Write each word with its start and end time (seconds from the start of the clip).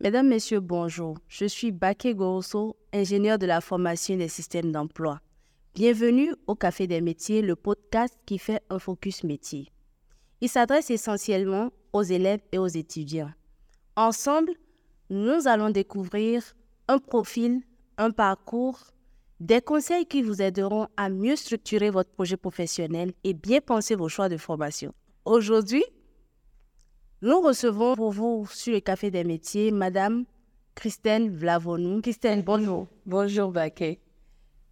Mesdames, 0.00 0.28
Messieurs, 0.28 0.60
bonjour. 0.60 1.18
Je 1.26 1.46
suis 1.46 1.72
Baké 1.72 2.14
Goroso, 2.14 2.76
ingénieur 2.92 3.38
de 3.38 3.46
la 3.46 3.60
formation 3.60 4.16
des 4.16 4.28
systèmes 4.28 4.70
d'emploi. 4.70 5.20
Bienvenue 5.74 6.34
au 6.46 6.54
Café 6.54 6.86
des 6.86 7.00
métiers, 7.00 7.42
le 7.42 7.56
podcast 7.56 8.16
qui 8.24 8.38
fait 8.38 8.62
un 8.70 8.78
focus 8.78 9.24
métier. 9.24 9.72
Il 10.40 10.48
s'adresse 10.48 10.90
essentiellement 10.90 11.70
aux 11.92 12.02
élèves 12.02 12.42
et 12.52 12.58
aux 12.58 12.68
étudiants. 12.68 13.32
Ensemble, 13.96 14.52
nous 15.10 15.48
allons 15.48 15.70
découvrir 15.70 16.54
un 16.86 16.98
profil, 16.98 17.62
un 17.98 18.12
parcours, 18.12 18.78
des 19.42 19.60
conseils 19.60 20.06
qui 20.06 20.22
vous 20.22 20.40
aideront 20.40 20.86
à 20.96 21.08
mieux 21.08 21.34
structurer 21.34 21.90
votre 21.90 22.10
projet 22.10 22.36
professionnel 22.36 23.12
et 23.24 23.34
bien 23.34 23.60
penser 23.60 23.96
vos 23.96 24.08
choix 24.08 24.28
de 24.28 24.36
formation. 24.36 24.94
Aujourd'hui, 25.24 25.82
nous 27.22 27.40
recevons 27.40 27.96
pour 27.96 28.12
vous 28.12 28.46
sur 28.52 28.72
le 28.72 28.78
Café 28.78 29.10
des 29.10 29.24
métiers 29.24 29.72
Madame 29.72 30.26
Christelle 30.76 31.28
Vlavonou. 31.28 32.00
Christelle, 32.02 32.44
bonjour. 32.44 32.86
Bonjour, 33.04 33.50
Baké. 33.50 34.00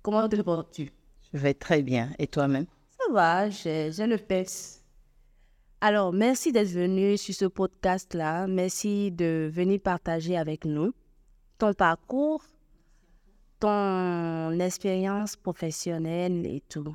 Comment 0.02 0.28
te 0.28 0.40
portes-tu? 0.40 0.92
Je 1.34 1.38
vais 1.38 1.54
très 1.54 1.82
bien. 1.82 2.10
Et 2.20 2.28
toi-même? 2.28 2.66
Ça 2.90 3.12
va, 3.12 3.50
j'ai 3.50 3.90
le 3.90 4.18
pèse. 4.18 4.84
Alors, 5.80 6.12
merci 6.12 6.52
d'être 6.52 6.68
venu 6.68 7.18
sur 7.18 7.34
ce 7.34 7.46
podcast-là. 7.46 8.46
Merci 8.46 9.10
de 9.10 9.50
venir 9.52 9.80
partager 9.80 10.36
avec 10.36 10.64
nous 10.64 10.92
ton 11.58 11.74
parcours, 11.74 12.44
ton 13.60 14.58
expérience 14.58 15.36
professionnelle 15.36 16.46
et 16.46 16.62
tout. 16.68 16.94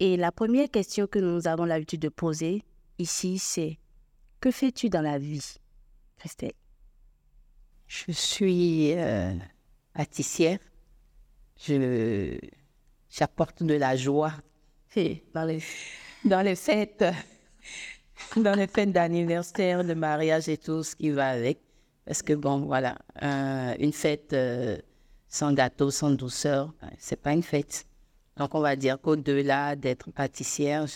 Et 0.00 0.16
la 0.16 0.32
première 0.32 0.70
question 0.70 1.06
que 1.06 1.18
nous 1.18 1.46
avons 1.46 1.66
l'habitude 1.66 2.00
de 2.00 2.08
poser 2.08 2.62
ici, 2.98 3.38
c'est 3.38 3.78
que 4.40 4.50
fais-tu 4.50 4.88
dans 4.88 5.02
la 5.02 5.18
vie, 5.18 5.56
Christelle? 6.18 6.52
Je 7.86 8.12
suis 8.12 8.94
euh. 8.94 9.34
Je, 11.58 12.38
j'apporte 13.10 13.62
de 13.62 13.74
la 13.74 13.96
joie 13.96 14.32
dans 15.34 15.44
les, 15.44 15.62
dans 16.24 16.40
les 16.40 16.56
fêtes, 16.56 17.04
dans 18.36 18.54
les 18.54 18.66
fêtes 18.66 18.92
d'anniversaire, 18.92 19.84
de 19.84 19.92
mariage 19.92 20.48
et 20.48 20.56
tout 20.56 20.82
ce 20.82 20.96
qui 20.96 21.10
va 21.10 21.28
avec. 21.28 21.60
Parce 22.06 22.22
que 22.22 22.32
bon, 22.32 22.60
voilà, 22.60 22.96
une 23.78 23.92
fête 23.92 24.32
euh, 24.32 24.78
sans 25.30 25.52
gâteau, 25.52 25.90
sans 25.90 26.10
douceur, 26.10 26.74
ben, 26.82 26.90
c'est 26.98 27.16
pas 27.16 27.32
une 27.32 27.44
fête. 27.44 27.86
Donc 28.36 28.54
on 28.54 28.60
va 28.60 28.74
dire 28.74 29.00
qu'au-delà 29.00 29.76
d'être 29.76 30.10
pâtissière, 30.10 30.86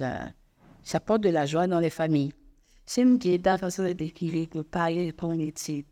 j'apporte 0.83 1.23
de 1.23 1.31
la 1.31 1.47
joie 1.47 1.67
dans 1.69 1.81
les 1.81 1.91
familles. 1.91 2.33
J'aime 2.87 3.17
bien 3.17 3.39
ta 3.39 3.57
façon 3.57 3.85
de 3.85 3.93
décrire 3.93 4.49
le 4.55 4.63
pari 4.63 5.13
pour 5.13 5.33
une 5.33 5.41
étude. 5.41 5.87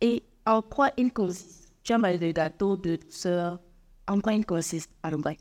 Et 0.00 0.22
en 0.46 0.62
quoi 0.62 0.90
il 0.96 1.12
consiste? 1.12 1.72
Tu 1.82 1.92
as 1.92 1.98
parlé 1.98 2.18
de 2.18 2.30
gâteau, 2.30 2.76
de 2.76 2.96
douceur. 2.96 3.58
En 4.06 4.20
quoi 4.20 4.34
il 4.34 4.44
consiste 4.44 4.90
à 5.02 5.10
vrai 5.10 5.38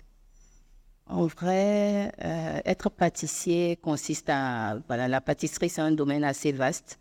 En 1.05 1.27
vrai, 1.27 2.11
euh, 2.23 2.61
être 2.65 2.89
pâtissier 2.89 3.77
consiste 3.77 4.29
à... 4.29 4.79
Voilà, 4.87 5.07
la 5.07 5.21
pâtisserie, 5.21 5.69
c'est 5.69 5.81
un 5.81 5.91
domaine 5.91 6.23
assez 6.23 6.51
vaste. 6.51 6.99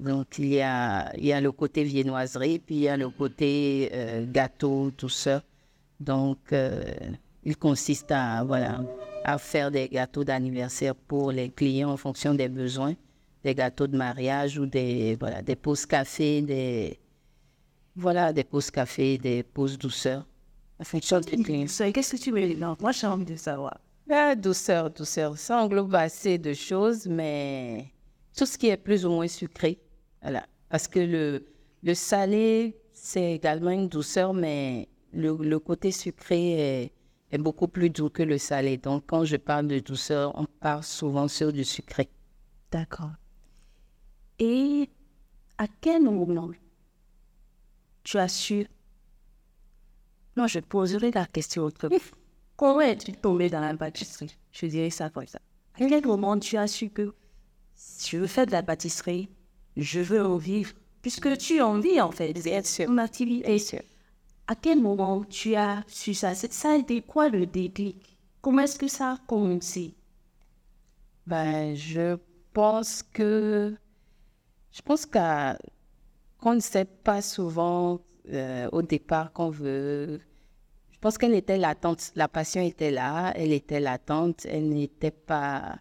Donc, 0.00 0.38
il 0.38 0.48
y 0.48 0.62
a, 0.62 1.14
il 1.16 1.26
y 1.26 1.32
a 1.32 1.40
le 1.40 1.52
côté 1.52 1.84
viennoiserie, 1.84 2.58
puis 2.58 2.74
il 2.76 2.80
y 2.82 2.88
a 2.88 2.96
le 2.96 3.10
côté 3.10 3.90
euh, 3.92 4.24
gâteau, 4.26 4.90
douceur. 4.96 5.42
Donc, 6.00 6.38
euh, 6.52 6.82
il 7.44 7.56
consiste 7.58 8.10
à, 8.10 8.42
voilà, 8.42 8.80
à 9.24 9.36
faire 9.36 9.70
des 9.70 9.88
gâteaux 9.88 10.24
d'anniversaire 10.24 10.94
pour 10.94 11.32
les 11.32 11.50
clients 11.50 11.90
en 11.90 11.98
fonction 11.98 12.32
des 12.32 12.48
besoins, 12.48 12.94
des 13.44 13.54
gâteaux 13.54 13.86
de 13.86 13.96
mariage 13.96 14.58
ou 14.58 14.64
des, 14.64 15.16
voilà, 15.20 15.42
des 15.42 15.56
pauses 15.56 15.84
café, 15.84 16.40
des, 16.40 16.98
voilà, 17.94 18.32
des 18.32 18.44
pauses 18.44 18.70
café, 18.70 19.18
des 19.18 19.42
pauses 19.42 19.76
douceur. 19.76 20.26
En 20.78 20.84
fonction 20.84 21.20
des 21.20 21.42
clients. 21.42 21.66
Qu'est-ce 21.92 22.16
que 22.16 22.22
tu 22.22 22.32
veux 22.32 22.40
dire 22.40 22.76
Moi, 22.80 22.92
j'ai 22.92 23.06
envie 23.06 23.26
de 23.26 23.36
savoir. 23.36 23.78
Ah, 24.10 24.34
douceur, 24.34 24.88
douceur. 24.90 25.36
Ça 25.36 25.62
englobe 25.62 25.94
assez 25.94 26.38
de 26.38 26.54
choses, 26.54 27.06
mais 27.06 27.92
tout 28.34 28.46
ce 28.46 28.56
qui 28.56 28.68
est 28.68 28.78
plus 28.78 29.04
ou 29.04 29.10
moins 29.10 29.28
sucré. 29.28 29.78
Voilà. 30.22 30.46
Parce 30.68 30.88
que 30.88 31.00
le, 31.00 31.46
le 31.82 31.94
salé, 31.94 32.76
c'est 32.92 33.34
également 33.34 33.70
une 33.70 33.88
douceur, 33.88 34.34
mais 34.34 34.88
le, 35.12 35.36
le 35.36 35.58
côté 35.58 35.90
sucré 35.92 36.52
est 36.52 36.92
est 37.30 37.38
beaucoup 37.38 37.68
plus 37.68 37.90
doux 37.90 38.10
que 38.10 38.22
le 38.22 38.38
salé. 38.38 38.76
Donc, 38.76 39.04
quand 39.06 39.24
je 39.24 39.36
parle 39.36 39.68
de 39.68 39.78
douceur, 39.78 40.32
on 40.36 40.46
parle 40.46 40.82
souvent 40.82 41.28
sur 41.28 41.52
du 41.52 41.64
sucré. 41.64 42.08
D'accord. 42.70 43.10
Et 44.38 44.88
à 45.58 45.66
quel 45.80 46.02
moment 46.02 46.50
tu 48.02 48.18
as 48.18 48.28
su... 48.28 48.66
Non, 50.36 50.46
je 50.46 50.60
poserai 50.60 51.10
la 51.10 51.26
question 51.26 51.64
autrement. 51.64 51.96
Comment 52.56 52.80
es-tu 52.80 53.12
tombé 53.12 53.48
dans 53.48 53.60
la 53.60 53.74
pâtisserie? 53.76 54.36
Je 54.52 54.66
dirais 54.66 54.90
ça 54.90 55.10
comme 55.10 55.26
ça. 55.26 55.40
À 55.74 55.78
quel 55.86 56.04
moment 56.04 56.38
tu 56.38 56.56
as 56.56 56.66
su 56.66 56.90
que 56.90 57.14
si 57.74 58.10
je 58.10 58.18
veux 58.18 58.26
faire 58.26 58.46
de 58.46 58.52
la 58.52 58.62
pâtisserie, 58.62 59.30
je 59.76 60.00
veux 60.00 60.24
en 60.24 60.36
vivre 60.36 60.72
Puisque 61.02 61.36
tu 61.38 61.60
en 61.60 61.78
vis 61.78 62.00
en 62.00 62.10
fait. 62.10 62.32
Bien 62.32 62.62
sûr. 62.62 62.88
Mon 62.90 62.98
activité. 62.98 63.80
À 64.46 64.54
quel 64.54 64.80
moment 64.80 65.24
tu 65.24 65.54
as 65.54 65.82
su 65.86 66.12
ça? 66.12 66.34
Ça 66.34 66.72
a 66.72 66.76
été 66.76 67.00
quoi 67.02 67.28
le 67.28 67.46
déclic? 67.46 68.18
Comment 68.42 68.62
est-ce 68.62 68.78
que 68.78 68.88
ça 68.88 69.12
a 69.12 69.18
commencé? 69.26 69.94
Ben, 71.26 71.74
Je 71.74 72.18
pense 72.52 73.02
que... 73.02 73.74
Je 74.72 74.82
pense 74.82 75.06
qu'on 75.06 76.54
ne 76.54 76.60
sait 76.60 76.84
pas 76.84 77.22
souvent 77.22 78.00
euh, 78.32 78.68
au 78.72 78.82
départ 78.82 79.32
qu'on 79.32 79.50
veut... 79.50 80.20
Je 80.90 80.98
pense 80.98 81.16
qu'elle 81.16 81.34
était 81.34 81.56
latente. 81.56 82.12
La 82.14 82.28
passion 82.28 82.60
était 82.60 82.90
là, 82.90 83.32
elle 83.34 83.52
était 83.52 83.80
latente, 83.80 84.44
elle 84.44 84.68
n'était 84.68 85.10
pas... 85.10 85.78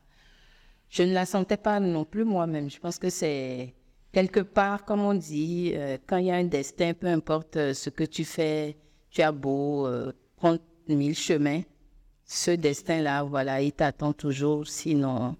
Je 0.90 1.04
ne 1.04 1.14
la 1.14 1.26
sentais 1.26 1.58
pas 1.58 1.80
non 1.80 2.06
plus 2.06 2.24
moi-même. 2.24 2.70
Je 2.70 2.80
pense 2.80 2.98
que 2.98 3.10
c'est 3.10 3.76
quelque 4.12 4.40
part, 4.40 4.86
comme 4.86 5.02
on 5.02 5.14
dit, 5.14 5.74
euh, 5.76 5.98
quand 6.08 6.18
il 6.18 6.26
y 6.26 6.32
a 6.32 6.36
un 6.36 6.44
destin, 6.44 6.94
peu 6.94 7.08
importe 7.08 7.58
euh, 7.58 7.74
ce 7.74 7.90
que 7.90 8.04
tu 8.04 8.26
fais, 8.26 8.78
tu 9.10 9.22
as 9.22 9.32
beau 9.32 9.88
euh, 9.88 10.12
prendre 10.36 10.60
mille 10.88 11.16
chemins, 11.16 11.62
ce 12.26 12.52
destin-là, 12.52 13.24
voilà, 13.24 13.62
il 13.62 13.72
t'attend 13.72 14.14
toujours. 14.14 14.68
Sinon, 14.68 15.36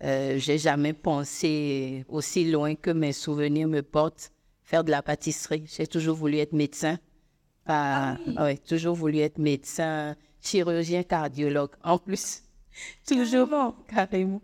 j'ai 0.00 0.58
jamais 0.58 0.92
pensé 0.92 2.04
aussi 2.08 2.50
loin 2.50 2.74
que 2.74 2.90
mes 2.90 3.12
souvenirs 3.12 3.68
me 3.68 3.82
portent 3.82 4.30
faire 4.62 4.84
de 4.84 4.90
la 4.90 5.02
pâtisserie. 5.02 5.64
J'ai 5.66 5.86
toujours 5.86 6.16
voulu 6.16 6.38
être 6.38 6.52
médecin. 6.52 6.98
Ah 7.66 8.18
oui. 8.40 8.58
toujours 8.58 8.94
voulu 8.94 9.18
être 9.18 9.38
médecin, 9.38 10.14
chirurgien, 10.40 11.02
cardiologue. 11.02 11.70
En 11.82 11.98
plus, 11.98 12.42
toujours, 13.08 13.74
carrément, 13.88 14.42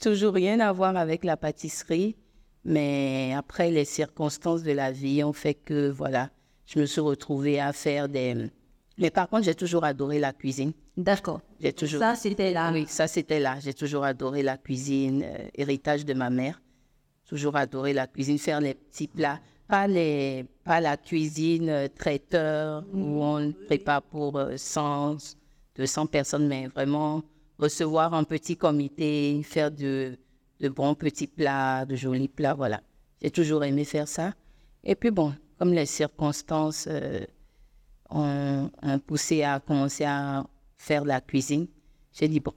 toujours 0.00 0.34
rien 0.34 0.58
à 0.60 0.72
voir 0.72 0.96
avec 0.96 1.24
la 1.24 1.36
pâtisserie. 1.36 2.16
Mais 2.64 3.34
après, 3.36 3.70
les 3.70 3.84
circonstances 3.84 4.62
de 4.62 4.72
la 4.72 4.90
vie 4.90 5.22
ont 5.22 5.32
fait 5.32 5.54
que, 5.54 5.90
voilà, 5.90 6.30
je 6.66 6.78
me 6.78 6.86
suis 6.86 7.00
retrouvée 7.00 7.60
à 7.60 7.72
faire 7.72 8.08
des... 8.08 8.50
Mais 8.96 9.10
par 9.10 9.28
contre, 9.28 9.44
j'ai 9.44 9.54
toujours 9.54 9.84
adoré 9.84 10.18
la 10.18 10.32
cuisine. 10.32 10.72
D'accord. 10.96 11.40
J'ai 11.60 11.72
toujours... 11.72 12.00
Ça, 12.00 12.14
c'était 12.14 12.52
là. 12.52 12.70
Oui, 12.72 12.86
ça, 12.88 13.06
c'était 13.06 13.40
là. 13.40 13.58
J'ai 13.60 13.74
toujours 13.74 14.04
adoré 14.04 14.42
la 14.42 14.56
cuisine, 14.56 15.22
euh, 15.24 15.48
héritage 15.54 16.04
de 16.04 16.14
ma 16.14 16.30
mère. 16.30 16.62
Toujours 17.28 17.56
adoré 17.56 17.92
la 17.92 18.06
cuisine, 18.06 18.38
faire 18.38 18.60
les 18.60 18.74
petits 18.74 19.08
plats. 19.08 19.40
Pas, 19.66 19.86
les, 19.86 20.44
pas 20.62 20.80
la 20.80 20.96
cuisine 20.96 21.68
euh, 21.68 21.88
traiteur 21.88 22.84
où 22.92 22.98
mm. 22.98 23.18
on 23.18 23.52
prépare 23.66 24.02
pour 24.02 24.40
100, 24.56 25.14
euh, 25.14 25.16
200 25.76 26.06
personnes, 26.06 26.46
mais 26.46 26.68
vraiment 26.68 27.22
recevoir 27.58 28.14
un 28.14 28.24
petit 28.24 28.56
comité, 28.56 29.42
faire 29.42 29.70
de 29.70 30.16
de 30.60 30.68
bons 30.68 30.94
petits 30.94 31.26
plats, 31.26 31.84
de 31.84 31.96
jolis 31.96 32.28
plats, 32.28 32.54
voilà. 32.54 32.80
J'ai 33.22 33.30
toujours 33.30 33.64
aimé 33.64 33.84
faire 33.84 34.08
ça. 34.08 34.34
Et 34.82 34.94
puis 34.94 35.10
bon, 35.10 35.34
comme 35.58 35.72
les 35.72 35.86
circonstances 35.86 36.86
euh, 36.90 37.24
ont, 38.10 38.70
poussé 39.06 39.42
à 39.42 39.60
commencer 39.60 40.04
à 40.04 40.46
faire 40.76 41.04
la 41.04 41.20
cuisine, 41.20 41.66
j'ai 42.12 42.28
dit 42.28 42.40
bon, 42.40 42.52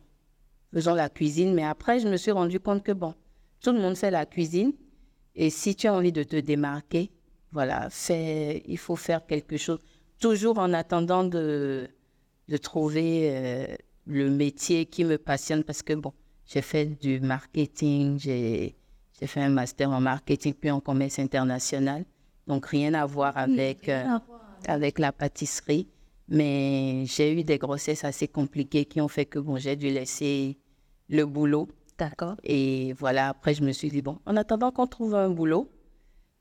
faisons 0.73 0.93
la 0.93 1.09
cuisine. 1.09 1.53
Mais 1.53 1.63
après, 1.63 1.99
je 1.99 2.07
me 2.07 2.17
suis 2.17 2.31
rendu 2.31 2.59
compte 2.59 2.83
que 2.83 2.91
bon, 2.91 3.13
tout 3.61 3.71
le 3.71 3.79
monde 3.79 3.95
fait 3.95 4.11
la 4.11 4.25
cuisine. 4.25 4.73
Et 5.35 5.49
si 5.49 5.75
tu 5.75 5.87
as 5.87 5.93
envie 5.93 6.11
de 6.11 6.23
te 6.23 6.35
démarquer, 6.35 7.11
voilà, 7.51 7.89
il 8.09 8.77
faut 8.77 8.95
faire 8.95 9.25
quelque 9.25 9.57
chose. 9.57 9.79
Toujours 10.19 10.57
en 10.57 10.73
attendant 10.73 11.23
de, 11.23 11.87
de 12.47 12.57
trouver 12.57 13.29
euh, 13.31 13.75
le 14.05 14.29
métier 14.29 14.85
qui 14.85 15.03
me 15.03 15.17
passionne 15.17 15.63
parce 15.63 15.83
que 15.83 15.93
bon, 15.93 16.13
j'ai 16.47 16.61
fait 16.61 16.85
du 16.85 17.19
marketing, 17.19 18.17
j'ai 18.19 18.75
fait 19.21 19.41
un 19.41 19.49
master 19.49 19.91
en 19.91 19.99
marketing 19.99 20.53
puis 20.53 20.71
en 20.71 20.79
commerce 20.79 21.19
international. 21.19 22.05
Donc 22.47 22.67
rien 22.67 22.93
à 22.93 23.05
voir 23.05 23.37
avec, 23.37 23.89
euh, 23.89 24.05
avec 24.67 24.97
la 24.99 25.11
pâtisserie. 25.11 25.87
Mais 26.29 27.03
j'ai 27.05 27.39
eu 27.39 27.43
des 27.43 27.57
grossesses 27.57 28.03
assez 28.03 28.27
compliquées 28.27 28.85
qui 28.85 28.99
ont 29.01 29.07
fait 29.07 29.25
que 29.25 29.39
bon, 29.39 29.57
j'ai 29.57 29.75
dû 29.75 29.89
laisser 29.89 30.57
le 31.09 31.25
boulot. 31.25 31.67
D'accord. 31.97 32.35
Et 32.43 32.93
voilà, 32.93 33.29
après, 33.29 33.53
je 33.53 33.63
me 33.63 33.71
suis 33.71 33.89
dit, 33.89 34.01
bon, 34.01 34.19
en 34.25 34.35
attendant 34.37 34.71
qu'on 34.71 34.87
trouve 34.87 35.15
un 35.15 35.29
boulot, 35.29 35.69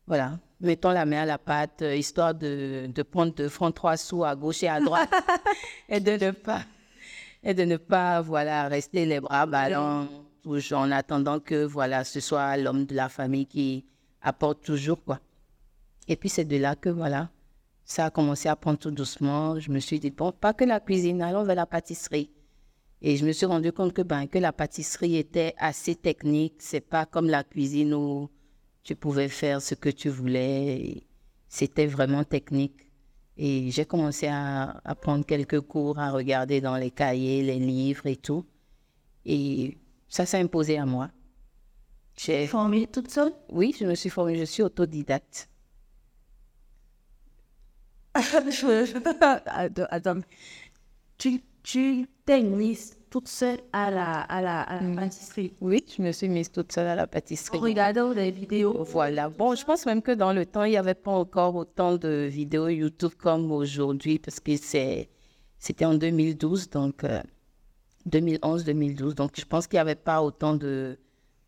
voilà, 0.07 0.39
mettons 0.61 0.91
la 0.91 1.07
main 1.07 1.23
à 1.23 1.25
la 1.25 1.39
pâte, 1.39 1.83
euh, 1.83 1.97
histoire 1.97 2.35
de, 2.35 2.89
de 2.93 3.03
prendre 3.03 3.35
de 3.35 3.49
francs 3.49 3.75
trois 3.75 3.97
sous 3.97 4.25
à 4.25 4.37
gauche 4.37 4.63
et 4.63 4.69
à 4.69 4.81
droite 4.81 5.11
et 5.89 5.99
de 5.99 6.13
ne 6.13 6.31
pas, 6.33 6.63
et 7.47 7.55
de 7.55 7.65
ne 7.65 7.77
pas, 7.77 8.21
voilà, 8.21 8.67
rester 8.67 9.07
les 9.07 9.21
bras 9.21 9.47
ballants 9.47 10.09
toujours 10.43 10.81
en 10.81 10.91
attendant 10.91 11.39
que, 11.39 11.65
voilà, 11.65 12.03
ce 12.03 12.19
soit 12.19 12.57
l'homme 12.57 12.87
de 12.87 12.95
la 12.97 13.09
famille 13.09 13.47
qui 13.47 13.85
apporte 14.21 14.65
toujours, 14.65 15.03
quoi. 15.05 15.21
Et 16.09 16.17
puis, 16.17 16.29
c'est 16.29 16.45
de 16.45 16.57
là 16.57 16.75
que, 16.75 16.89
voilà, 16.89 17.31
ça 17.85 18.07
a 18.07 18.11
commencé 18.11 18.49
à 18.49 18.57
prendre 18.57 18.81
tout 18.81 18.91
doucement. 18.91 19.61
Je 19.61 19.71
me 19.71 19.79
suis 19.79 20.01
dit, 20.01 20.11
bon, 20.11 20.33
pas 20.33 20.55
que 20.55 20.65
la 20.65 20.81
cuisine, 20.81 21.23
allons 21.23 21.45
vers 21.45 21.55
la 21.55 21.67
pâtisserie. 21.67 22.33
Et 23.01 23.17
je 23.17 23.25
me 23.25 23.31
suis 23.31 23.47
rendu 23.47 23.71
compte 23.71 23.93
que, 23.93 24.03
ben, 24.03 24.27
que 24.27 24.39
la 24.39 24.53
pâtisserie 24.53 25.17
était 25.17 25.55
assez 25.57 25.95
technique. 25.95 26.55
C'est 26.59 26.81
pas 26.81 27.07
comme 27.07 27.29
la 27.29 27.45
cuisine 27.45 27.95
où 27.95 28.29
tu 28.83 28.97
pouvais 28.97 29.29
faire 29.29 29.63
ce 29.63 29.77
que 29.77 29.91
tu 29.91 30.09
voulais. 30.09 31.07
C'était 31.49 31.87
vraiment 31.87 32.25
technique. 32.25 32.86
Et 33.39 33.71
j'ai 33.71 33.85
commencé 33.85 34.29
à, 34.29 34.81
à, 34.85 34.95
prendre 34.95 35.25
quelques 35.27 35.61
cours, 35.61 35.99
à 35.99 36.11
regarder 36.11 36.61
dans 36.61 36.77
les 36.77 36.91
cahiers, 36.91 37.43
les 37.43 37.59
livres 37.59 38.07
et 38.07 38.17
tout. 38.17 38.47
Et 39.27 39.77
ça 40.09 40.25
s'est 40.25 40.41
imposé 40.41 40.79
à 40.79 40.87
moi. 40.87 41.11
J'ai 42.17 42.47
formé 42.47 42.87
toute 42.87 43.11
seule? 43.11 43.33
Oui, 43.51 43.75
je 43.79 43.85
me 43.85 43.95
suis 43.95 44.09
formée. 44.09 44.37
Je 44.37 44.45
suis 44.45 44.63
autodidacte. 44.63 45.51
Attends, 49.91 50.21
tu, 51.19 51.43
tu 51.63 52.09
t'es 52.25 52.43
mise 52.43 52.97
toute 53.17 53.29
seule 53.29 53.61
à 53.73 53.91
la, 53.91 54.21
à 54.21 54.43
la, 54.43 54.61
à 54.61 54.83
la 54.83 54.95
pâtisserie 54.95 55.55
Oui, 55.63 55.83
je 55.97 56.03
me 56.03 56.13
suis 56.13 56.29
mise 56.29 56.51
toute 56.53 56.71
seule 56.71 56.87
à 56.87 56.95
la 56.95 57.07
pâtisserie. 57.07 57.57
En 57.57 57.63
regardant 57.63 58.13
des 58.13 58.31
vidéos 58.31 58.85
Voilà. 58.85 59.31
Bon, 59.31 59.55
je 59.55 59.65
pense 59.65 59.87
même 59.87 60.03
que 60.03 60.13
dans 60.13 60.35
le 60.35 60.45
temps, 60.45 60.65
il 60.65 60.73
n'y 60.73 60.77
avait 60.77 60.93
pas 60.93 61.13
encore 61.13 61.55
autant 61.55 61.97
de 61.97 62.29
vidéos 62.31 62.69
YouTube 62.69 63.13
comme 63.17 63.51
aujourd'hui, 63.53 64.19
parce 64.19 64.39
que 64.39 64.59
c'est, 64.59 65.09
c'était 65.59 65.87
en 65.87 65.95
2012, 65.95 66.69
donc 66.69 67.07
2011-2012. 68.07 69.15
Donc, 69.15 69.31
je 69.35 69.47
pense 69.47 69.67
qu'il 69.67 69.79
n'y 69.79 69.81
avait 69.81 69.95
pas 69.95 70.21
autant 70.21 70.53
de, 70.53 70.99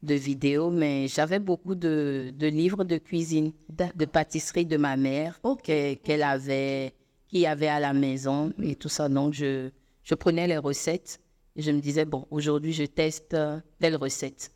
de 0.02 0.14
vidéos, 0.14 0.70
mais 0.70 1.06
j'avais 1.06 1.38
beaucoup 1.38 1.74
de, 1.74 2.32
de, 2.34 2.46
livres 2.46 2.84
de 2.84 2.96
cuisine, 2.96 3.52
de 3.68 4.06
pâtisserie 4.06 4.64
de 4.64 4.78
ma 4.78 4.96
mère 4.96 5.38
qu'elle 5.62 6.22
avait, 6.22 6.94
qui 7.28 7.44
avait 7.44 7.68
à 7.68 7.78
la 7.78 7.92
maison 7.92 8.54
et 8.62 8.74
tout 8.74 8.88
ça. 8.88 9.10
Donc, 9.10 9.34
je, 9.34 9.68
je 10.02 10.14
prenais 10.14 10.46
les 10.46 10.56
recettes 10.56 11.20
et 11.58 11.62
je 11.62 11.72
me 11.72 11.81
disais, 11.81 12.05
bon, 12.05 12.25
aujourd'hui, 12.31 12.72
je 12.72 12.84
teste 12.84 13.34
euh, 13.34 13.58
telle 13.81 13.96
recette. 13.96 14.52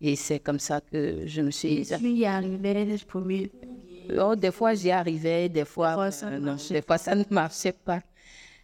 Et 0.00 0.16
c'est 0.16 0.40
comme 0.40 0.58
ça 0.58 0.80
que 0.80 1.26
je 1.26 1.42
me 1.42 1.50
suis... 1.50 1.84
Tu 1.84 2.08
y 2.08 2.24
arrivais 2.24 2.86
les 2.86 2.96
premiers... 2.98 3.52
Oh, 4.18 4.34
des 4.34 4.50
fois, 4.50 4.72
j'y 4.72 4.90
arrivais, 4.90 5.50
des 5.50 5.66
fois, 5.66 5.92
fois, 5.92 6.10
ça 6.10 6.28
euh, 6.28 6.38
non, 6.38 6.56
des 6.70 6.80
fois, 6.80 6.96
ça 6.96 7.14
ne 7.14 7.24
marchait 7.28 7.72
pas. 7.72 8.00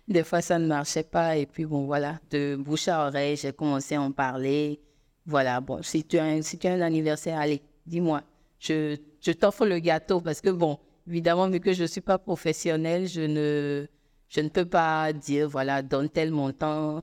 Des 0.08 0.24
fois, 0.24 0.40
ça 0.40 0.58
ne 0.58 0.66
marchait 0.66 1.02
pas. 1.02 1.36
Et 1.36 1.44
puis, 1.44 1.66
bon, 1.66 1.84
voilà, 1.84 2.18
de 2.30 2.56
bouche 2.56 2.88
à 2.88 3.06
oreille, 3.06 3.36
j'ai 3.36 3.52
commencé 3.52 3.96
à 3.96 4.00
en 4.00 4.12
parler. 4.12 4.80
Voilà, 5.26 5.60
bon, 5.60 5.82
si 5.82 6.04
tu 6.04 6.16
as 6.16 6.24
un, 6.24 6.40
si 6.40 6.56
tu 6.56 6.66
as 6.66 6.72
un 6.72 6.80
anniversaire, 6.80 7.38
allez, 7.38 7.60
dis-moi, 7.84 8.22
je, 8.58 8.96
je 9.20 9.32
t'offre 9.32 9.66
le 9.66 9.78
gâteau 9.78 10.22
parce 10.22 10.40
que, 10.40 10.48
bon, 10.48 10.78
évidemment, 11.06 11.50
vu 11.50 11.60
que 11.60 11.74
je 11.74 11.82
ne 11.82 11.88
suis 11.88 12.00
pas 12.00 12.16
professionnelle, 12.16 13.06
je 13.06 13.20
ne, 13.20 13.86
je 14.30 14.40
ne 14.40 14.48
peux 14.48 14.64
pas 14.64 15.12
dire, 15.12 15.50
voilà, 15.50 15.82
donne 15.82 16.08
tel 16.08 16.30
montant, 16.30 17.02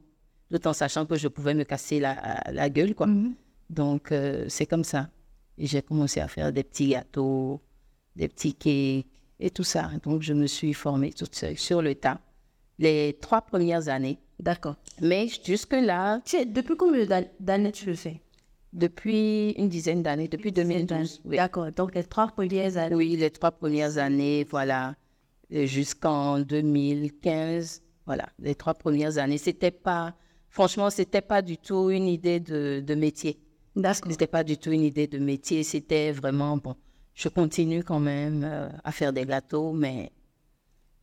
tout 0.51 0.67
en 0.67 0.73
sachant 0.73 1.05
que 1.05 1.15
je 1.15 1.27
pouvais 1.27 1.53
me 1.53 1.63
casser 1.63 1.99
la, 1.99 2.41
la 2.51 2.69
gueule, 2.69 2.93
quoi. 2.93 3.07
Mhm. 3.07 3.33
Donc, 3.69 4.11
euh, 4.11 4.45
c'est 4.49 4.65
comme 4.65 4.83
ça. 4.83 5.09
Et 5.57 5.65
j'ai 5.67 5.81
commencé 5.81 6.19
à 6.19 6.27
faire 6.27 6.51
des 6.51 6.63
petits 6.63 6.89
gâteaux, 6.89 7.61
des 8.15 8.27
petits 8.27 8.53
cakes 8.53 9.07
et 9.39 9.49
tout 9.49 9.63
ça. 9.63 9.89
Donc, 10.03 10.21
je 10.21 10.33
me 10.33 10.47
suis 10.47 10.73
formée 10.73 11.11
toute 11.13 11.35
seule 11.35 11.57
sur 11.57 11.81
le 11.81 11.95
tas 11.95 12.19
les 12.79 13.17
trois 13.21 13.41
premières 13.41 13.87
années. 13.89 14.17
D'accord. 14.39 14.75
Mais 15.01 15.27
jusque-là, 15.45 16.19
depuis 16.47 16.75
combien 16.75 17.05
d'an- 17.05 17.27
d'années 17.39 17.71
tu 17.71 17.85
le 17.85 17.95
fais? 17.95 18.21
depuis 18.73 19.51
une 19.57 19.67
dizaine 19.67 20.01
d'années, 20.01 20.29
depuis 20.29 20.53
2012. 20.53 21.21
Oui. 21.25 21.35
D'accord. 21.35 21.69
Donc, 21.73 21.93
les 21.93 22.05
trois 22.05 22.27
premières 22.29 22.77
années. 22.77 22.95
Oui, 22.95 23.17
les 23.17 23.29
trois 23.29 23.51
premières 23.51 23.97
années, 23.97 24.47
voilà, 24.49 24.95
jusqu'en 25.51 26.39
2015, 26.39 27.81
voilà, 28.05 28.27
les 28.39 28.55
trois 28.55 28.73
premières 28.73 29.17
années, 29.17 29.37
c'était 29.37 29.71
pas, 29.71 30.15
franchement, 30.51 30.89
c'était 30.91 31.21
pas 31.21 31.41
du 31.41 31.57
tout 31.57 31.89
une 31.89 32.07
idée 32.07 32.39
de, 32.39 32.83
de 32.85 32.95
métier. 32.95 33.39
D'accord. 33.75 34.11
C'était 34.11 34.27
pas 34.27 34.43
du 34.43 34.57
tout 34.57 34.71
une 34.71 34.83
idée 34.83 35.07
de 35.07 35.17
métier, 35.17 35.63
c'était 35.63 36.11
vraiment, 36.11 36.57
bon, 36.57 36.75
je 37.15 37.29
continue 37.29 37.83
quand 37.83 37.99
même 37.99 38.43
euh, 38.43 38.69
à 38.83 38.91
faire 38.91 39.13
des 39.13 39.25
gâteaux, 39.25 39.71
mais 39.71 40.11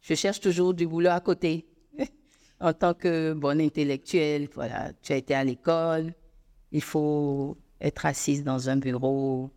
je 0.00 0.15
cherche 0.15 0.41
toujours 0.41 0.75
du 0.75 0.87
boulot 0.87 1.11
à 1.11 1.21
côté. 1.21 1.67
en 2.61 2.73
tant 2.75 2.95
que 2.95 3.33
bonne 3.33 3.61
intellectuelle, 3.61 4.49
voilà, 4.55 4.93
tu 5.03 5.12
as 5.12 5.17
été 5.17 5.35
à 5.35 5.45
l'école, 5.45 6.12
il 6.73 6.83
faut 6.83 7.56
être 7.81 8.05
assise 8.05 8.45
dans 8.45 8.69
un 8.69 8.77
bureau, 8.77 9.50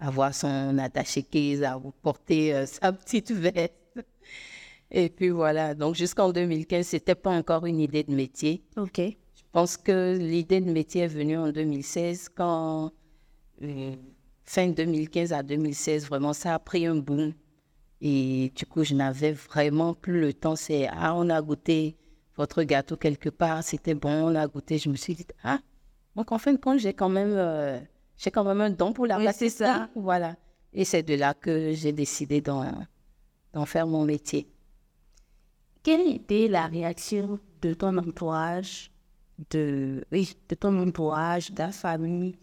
avoir 0.00 0.34
son 0.34 0.78
attaché 0.78 1.22
case, 1.22 1.62
à 1.62 1.76
vous 1.76 1.92
porter 2.02 2.54
euh, 2.54 2.66
sa 2.66 2.92
petite 2.92 3.30
veste. 3.30 3.74
Et 4.90 5.08
puis 5.10 5.30
voilà, 5.30 5.74
donc 5.74 5.96
jusqu'en 5.96 6.30
2015, 6.32 6.86
c'était 6.86 7.14
pas 7.14 7.32
encore 7.32 7.66
une 7.66 7.80
idée 7.80 8.04
de 8.04 8.14
métier. 8.14 8.62
OK. 8.76 9.00
Je 9.54 9.60
pense 9.60 9.76
que 9.76 10.16
l'idée 10.18 10.60
de 10.60 10.68
métier 10.68 11.02
est 11.02 11.06
venue 11.06 11.38
en 11.38 11.52
2016 11.52 12.30
quand, 12.34 12.90
euh, 13.62 13.94
fin 14.42 14.66
2015 14.66 15.32
à 15.32 15.44
2016, 15.44 16.06
vraiment, 16.08 16.32
ça 16.32 16.54
a 16.54 16.58
pris 16.58 16.86
un 16.86 16.96
boom. 16.96 17.32
Et 18.00 18.50
du 18.56 18.66
coup, 18.66 18.82
je 18.82 18.94
n'avais 18.94 19.30
vraiment 19.30 19.94
plus 19.94 20.20
le 20.20 20.32
temps. 20.32 20.56
C'est, 20.56 20.88
ah, 20.90 21.14
on 21.14 21.30
a 21.30 21.40
goûté 21.40 21.96
votre 22.36 22.64
gâteau 22.64 22.96
quelque 22.96 23.28
part, 23.28 23.62
c'était 23.62 23.94
bon, 23.94 24.32
on 24.32 24.34
a 24.34 24.44
goûté. 24.48 24.76
Je 24.78 24.88
me 24.88 24.96
suis 24.96 25.14
dit, 25.14 25.26
ah, 25.44 25.60
donc 26.16 26.32
en 26.32 26.38
fin 26.38 26.52
de 26.52 26.58
compte, 26.58 26.80
j'ai 26.80 26.92
quand 26.92 27.08
même, 27.08 27.34
euh, 27.36 27.78
j'ai 28.16 28.32
quand 28.32 28.42
même 28.42 28.60
un 28.60 28.70
don 28.70 28.92
pour 28.92 29.06
la 29.06 29.18
Oui, 29.18 29.28
c'est 29.32 29.50
ça. 29.50 29.88
Voilà. 29.94 30.34
Et 30.72 30.84
c'est 30.84 31.04
de 31.04 31.14
là 31.14 31.32
que 31.32 31.72
j'ai 31.74 31.92
décidé 31.92 32.40
d'en, 32.40 32.64
d'en 33.52 33.66
faire 33.66 33.86
mon 33.86 34.04
métier. 34.04 34.48
Quelle 35.84 36.12
était 36.12 36.48
la 36.48 36.66
réaction 36.66 37.38
de 37.62 37.72
ton 37.72 37.96
entourage, 37.98 38.90
de, 39.50 40.04
de 40.12 40.54
ton 40.54 40.78
entourage, 40.80 41.50
de 41.50 41.56
ta 41.56 41.72
famille, 41.72 42.36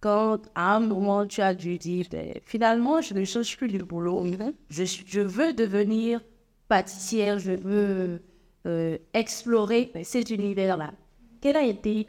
quand 0.00 0.38
à 0.54 0.76
un 0.76 0.80
moment 0.80 1.26
tu 1.26 1.40
as 1.40 1.54
dû 1.54 1.78
dire, 1.78 2.06
Ben, 2.10 2.34
finalement, 2.44 3.00
je 3.00 3.14
ne 3.14 3.24
cherche 3.24 3.56
plus 3.56 3.68
du 3.68 3.78
boulot, 3.78 4.26
je, 4.68 4.84
je 4.84 5.20
veux 5.20 5.52
devenir 5.52 6.20
pâtissière, 6.68 7.38
je 7.38 7.52
veux 7.52 8.22
euh, 8.66 8.98
explorer 9.14 9.92
cet 10.02 10.30
univers-là. 10.30 10.92
Quelle 11.40 11.56
a 11.56 11.64
été 11.64 12.06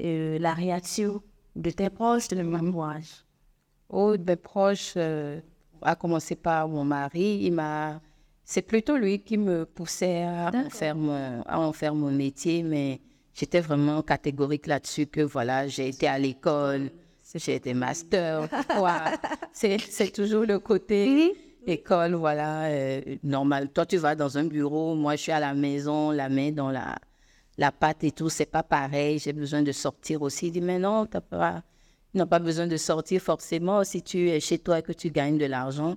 euh, 0.00 0.38
la 0.38 0.54
réaction 0.54 1.22
de 1.56 1.70
tes 1.70 1.90
proches, 1.90 2.28
de 2.28 2.36
ton 2.36 2.54
entourage 2.54 3.24
Oh, 3.90 4.14
mes 4.26 4.36
proches, 4.36 4.94
euh, 4.96 5.40
à 5.82 5.94
commencer 5.94 6.36
par 6.36 6.68
mon 6.68 6.84
mari, 6.84 7.40
il 7.42 7.52
m'a. 7.52 8.00
C'est 8.42 8.62
plutôt 8.62 8.96
lui 8.96 9.20
qui 9.20 9.38
me 9.38 9.64
poussait 9.64 10.22
à 10.22 10.50
en, 10.54 10.70
faire 10.70 10.94
mon, 10.96 11.42
à 11.42 11.58
en 11.58 11.72
faire 11.72 11.94
mon 11.94 12.10
métier, 12.10 12.62
mais 12.62 13.00
j'étais 13.34 13.60
vraiment 13.60 14.02
catégorique 14.02 14.66
là-dessus 14.66 15.06
que 15.06 15.20
voilà, 15.20 15.66
j'ai 15.68 15.88
été 15.88 16.06
à 16.06 16.18
l'école, 16.18 16.90
j'ai 17.34 17.56
été 17.56 17.74
master. 17.74 18.48
c'est, 19.52 20.12
toujours 20.12 20.44
le 20.44 20.58
côté 20.58 21.34
école, 21.66 22.14
voilà, 22.14 22.66
euh, 22.66 23.00
normal. 23.22 23.70
Toi, 23.70 23.86
tu 23.86 23.96
vas 23.96 24.14
dans 24.14 24.38
un 24.38 24.44
bureau, 24.44 24.94
moi, 24.94 25.16
je 25.16 25.22
suis 25.22 25.32
à 25.32 25.40
la 25.40 25.54
maison, 25.54 26.10
la 26.10 26.28
main 26.28 26.52
dans 26.52 26.70
la, 26.70 26.96
la 27.58 27.72
pâte 27.72 28.04
et 28.04 28.12
tout, 28.12 28.28
c'est 28.28 28.46
pas 28.46 28.62
pareil. 28.62 29.18
J'ai 29.18 29.32
besoin 29.32 29.62
de 29.62 29.72
sortir 29.72 30.22
aussi. 30.22 30.48
Il 30.48 30.52
dit, 30.52 30.60
mais 30.60 30.78
non, 30.78 31.06
t'as 31.06 31.20
pas, 31.20 31.62
tu 32.12 32.18
n'as 32.18 32.26
pas 32.26 32.38
besoin 32.38 32.66
de 32.66 32.76
sortir 32.76 33.20
forcément 33.20 33.82
si 33.84 34.02
tu 34.02 34.28
es 34.28 34.40
chez 34.40 34.58
toi 34.58 34.78
et 34.78 34.82
que 34.82 34.92
tu 34.92 35.10
gagnes 35.10 35.38
de 35.38 35.46
l'argent. 35.46 35.96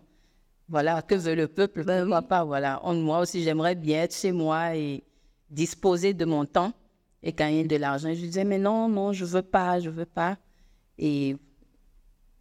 Voilà, 0.70 1.02
que 1.02 1.16
veut 1.16 1.36
le 1.36 1.48
peuple? 1.48 1.84
Ben 1.84 2.22
pas 2.22 2.44
Voilà, 2.44 2.82
On- 2.84 2.94
moi 2.96 3.20
aussi, 3.20 3.44
j'aimerais 3.44 3.76
bien 3.76 4.04
être 4.04 4.16
chez 4.16 4.34
moi 4.34 4.76
et 4.76 5.04
disposer 5.50 6.14
de 6.14 6.26
mon 6.26 6.46
temps 6.46 6.74
et 7.24 7.34
gagner 7.34 7.64
de 7.64 7.76
l'argent. 7.76 8.10
Je 8.14 8.20
disais, 8.20 8.44
mais 8.44 8.58
non, 8.60 8.88
non, 8.88 9.14
je 9.14 9.26
veux 9.26 9.42
pas, 9.42 9.80
je 9.80 9.90
veux 9.90 10.06
pas. 10.06 10.38
Et 10.98 11.36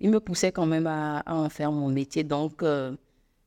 il 0.00 0.10
me 0.10 0.20
poussait 0.20 0.52
quand 0.52 0.66
même 0.66 0.86
à, 0.86 1.22
en 1.26 1.48
faire 1.48 1.72
mon 1.72 1.88
métier. 1.88 2.24
Donc, 2.24 2.62
euh, 2.62 2.96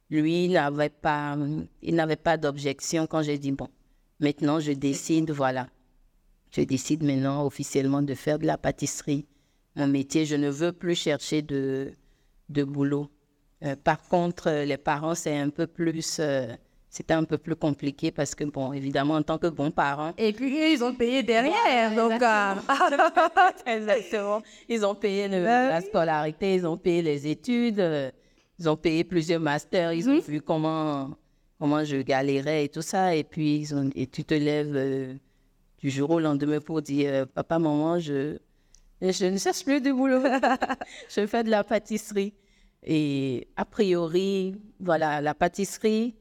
lui, 0.10 0.46
il 0.46 0.54
n'avait 0.54 0.90
pas, 0.90 1.38
il 1.82 1.96
n'avait 1.96 2.16
pas 2.16 2.38
d'objection 2.38 3.08
quand 3.08 3.22
j'ai 3.22 3.38
dit, 3.38 3.52
bon, 3.52 3.70
maintenant, 4.20 4.60
je 4.60 4.72
décide, 4.72 5.32
voilà. 5.32 5.68
Je 6.52 6.62
décide 6.62 7.04
maintenant 7.04 7.46
officiellement 7.46 8.02
de 8.02 8.16
faire 8.16 8.40
de 8.40 8.48
la 8.48 8.58
pâtisserie. 8.58 9.28
Mon 9.76 9.88
métier, 9.88 10.26
je 10.26 10.36
ne 10.36 10.50
veux 10.50 10.72
plus 10.72 10.96
chercher 10.96 11.44
de, 11.44 11.94
de 12.50 12.64
boulot. 12.64 13.10
Euh, 13.64 13.76
par 13.76 14.02
contre, 14.02 14.48
euh, 14.48 14.66
les 14.66 14.78
parents, 14.78 15.14
c'est 15.16 15.38
un 15.38 15.50
peu 15.50 15.68
plus 15.68 16.20
c'était 16.90 17.14
un 17.14 17.24
peu 17.24 17.38
plus 17.38 17.56
compliqué 17.56 18.12
parce 18.12 18.34
que, 18.34 18.44
bon, 18.46 18.74
évidemment, 18.74 19.16
en 19.16 19.22
tant 19.24 19.38
que 19.38 19.48
bon 19.48 19.70
parent. 19.72 20.14
Et 20.18 20.34
puis, 20.34 20.74
ils 20.74 20.84
ont 20.84 20.94
payé 20.96 21.22
derrière. 21.24 21.94
donc, 21.96 22.22
euh, 22.22 22.56
exactement. 23.66 24.42
Ils 24.68 24.86
ont 24.86 24.96
payé 24.96 25.28
le- 25.28 25.44
la 25.44 25.82
scolarité, 25.82 26.56
ils 26.56 26.66
ont 26.68 26.78
payé 26.78 27.02
les 27.02 27.28
études, 27.28 27.80
euh, 27.80 28.12
ils 28.58 28.68
ont 28.70 28.76
payé 28.78 29.04
plusieurs 29.04 29.40
masters, 29.40 29.94
ils 29.94 30.10
ont 30.10 30.20
vu 30.20 30.42
comment, 30.42 31.12
comment 31.60 31.84
je 31.84 31.98
galérais 31.98 32.66
et 32.66 32.70
tout 32.70 32.82
ça. 32.82 33.16
Et 33.16 33.24
puis, 33.24 33.58
ils 33.60 33.76
ont, 33.76 33.90
et 33.96 34.08
tu 34.08 34.24
te 34.24 34.34
lèves 34.34 34.76
euh, 34.76 35.14
du 35.78 35.90
jour 35.90 36.10
au 36.10 36.20
lendemain 36.20 36.60
pour 36.60 36.82
dire 36.82 37.10
euh, 37.14 37.26
Papa, 37.26 37.60
maman, 37.60 38.00
je, 38.00 38.38
je 39.02 39.26
ne 39.26 39.38
cherche 39.38 39.64
plus 39.64 39.80
de 39.82 39.92
boulot. 39.92 40.22
je 41.10 41.26
fais 41.28 41.44
de 41.44 41.50
la 41.50 41.64
pâtisserie. 41.64 42.34
Et 42.84 43.48
a 43.58 43.66
priori, 43.66 44.56
voilà, 44.80 45.22
la 45.22 45.34
pâtisserie, 45.36 46.16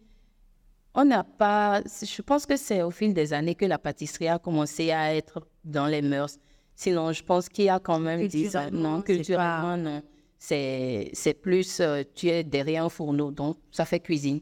on 0.99 1.05
n'a 1.05 1.23
pas. 1.23 1.81
Je 1.85 2.23
pense 2.23 2.45
que 2.45 2.57
c'est 2.57 2.83
au 2.83 2.91
fil 2.91 3.15
des 3.15 3.33
années 3.33 3.55
que 3.55 3.65
la 3.65 3.79
pâtisserie 3.79 4.27
a 4.29 4.39
commencé 4.41 4.91
à 4.91 5.15
être 5.15 5.47
dans 5.65 5.87
les 5.87 6.03
mœurs. 6.03 6.37
Sinon, 6.75 7.13
je 7.13 7.23
pense 7.23 7.49
qu'il 7.49 7.67
y 7.67 7.69
a 7.69 7.79
quand 7.79 8.01
même 8.01 8.27
des 8.27 8.51
Non, 8.73 9.01
culturellement, 9.03 9.77
non. 9.77 10.03
C'est 10.39 11.11
c'est 11.13 11.35
plus. 11.35 11.79
euh, 11.81 12.03
tu 12.17 12.29
es 12.29 12.43
derrière 12.43 12.85
un 12.85 12.89
fourneau, 12.89 13.31
donc 13.31 13.59
ça 13.71 13.85
fait 13.85 14.01
cuisine. 14.01 14.41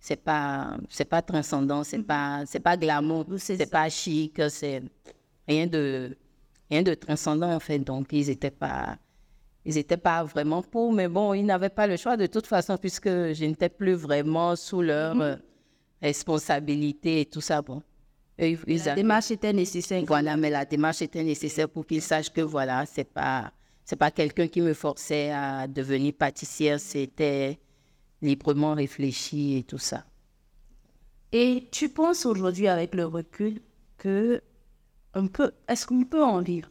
C'est 0.00 0.22
pas, 0.22 0.76
c'est 0.88 1.04
pas 1.04 1.20
transcendant, 1.20 1.84
c'est 1.84 2.02
pas, 2.02 2.42
c'est 2.46 2.60
pas 2.60 2.76
glamour, 2.76 3.26
C'est 3.36 3.70
pas 3.70 3.88
chic, 3.90 4.40
c'est 4.48 4.80
rien 5.46 5.66
de, 5.66 6.16
rien 6.70 6.82
de 6.82 6.94
transcendant 6.94 7.52
en 7.52 7.60
fait. 7.60 7.80
Donc 7.80 8.12
ils 8.12 8.30
étaient 8.30 8.50
pas, 8.50 8.96
ils 9.66 9.76
étaient 9.76 9.96
pas 9.98 10.24
vraiment 10.24 10.62
pour, 10.62 10.92
mais 10.92 11.08
bon, 11.08 11.34
ils 11.34 11.44
n'avaient 11.44 11.68
pas 11.80 11.86
le 11.86 11.96
choix 11.96 12.16
de 12.16 12.26
toute 12.26 12.46
façon 12.46 12.76
puisque 12.78 13.08
je 13.08 13.44
n'étais 13.44 13.68
plus 13.68 13.94
vraiment 13.94 14.54
sous 14.56 14.80
leur 14.82 15.20
euh, 15.20 15.36
responsabilité 16.02 17.20
et 17.22 17.26
tout 17.26 17.40
ça. 17.40 17.62
Bon, 17.62 17.82
Eux, 18.40 18.46
ils, 18.50 18.58
ils 18.66 18.76
la 18.78 18.92
avaient- 18.92 19.02
démarche 19.02 19.30
était 19.30 19.52
nécessaire. 19.52 20.02
voilà, 20.06 20.36
mais 20.36 20.50
la 20.50 20.64
démarche 20.64 21.02
était 21.02 21.24
nécessaire 21.24 21.68
pour 21.68 21.86
qu'ils 21.86 22.02
sachent 22.02 22.32
que 22.32 22.40
voilà, 22.40 22.86
c'est 22.86 23.04
pas, 23.12 23.52
c'est 23.84 23.96
pas 23.96 24.10
quelqu'un 24.10 24.48
qui 24.48 24.60
me 24.60 24.74
forçait 24.74 25.30
à 25.30 25.66
devenir 25.66 26.12
pâtissière, 26.14 26.78
c'était 26.80 27.58
librement 28.22 28.74
réfléchi 28.74 29.56
et 29.58 29.62
tout 29.62 29.78
ça. 29.78 30.04
Et 31.32 31.68
tu 31.70 31.88
penses 31.88 32.24
aujourd'hui, 32.26 32.68
avec 32.68 32.94
le 32.94 33.04
recul, 33.06 33.60
que 33.98 34.40
on 35.14 35.26
peut, 35.28 35.52
est-ce 35.68 35.86
qu'on 35.86 36.04
peut 36.04 36.22
en 36.22 36.40
vivre? 36.42 36.70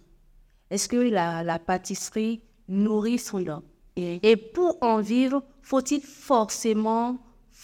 Est-ce 0.70 0.88
que 0.88 0.98
la, 0.98 1.44
la 1.44 1.60
pâtisserie 1.60 2.42
nourrit 2.68 3.20
son 3.20 3.46
homme? 3.48 3.64
Et 3.96 4.36
pour 4.38 4.78
en 4.82 5.02
vivre, 5.02 5.44
faut-il 5.62 6.02
forcément 6.02 7.18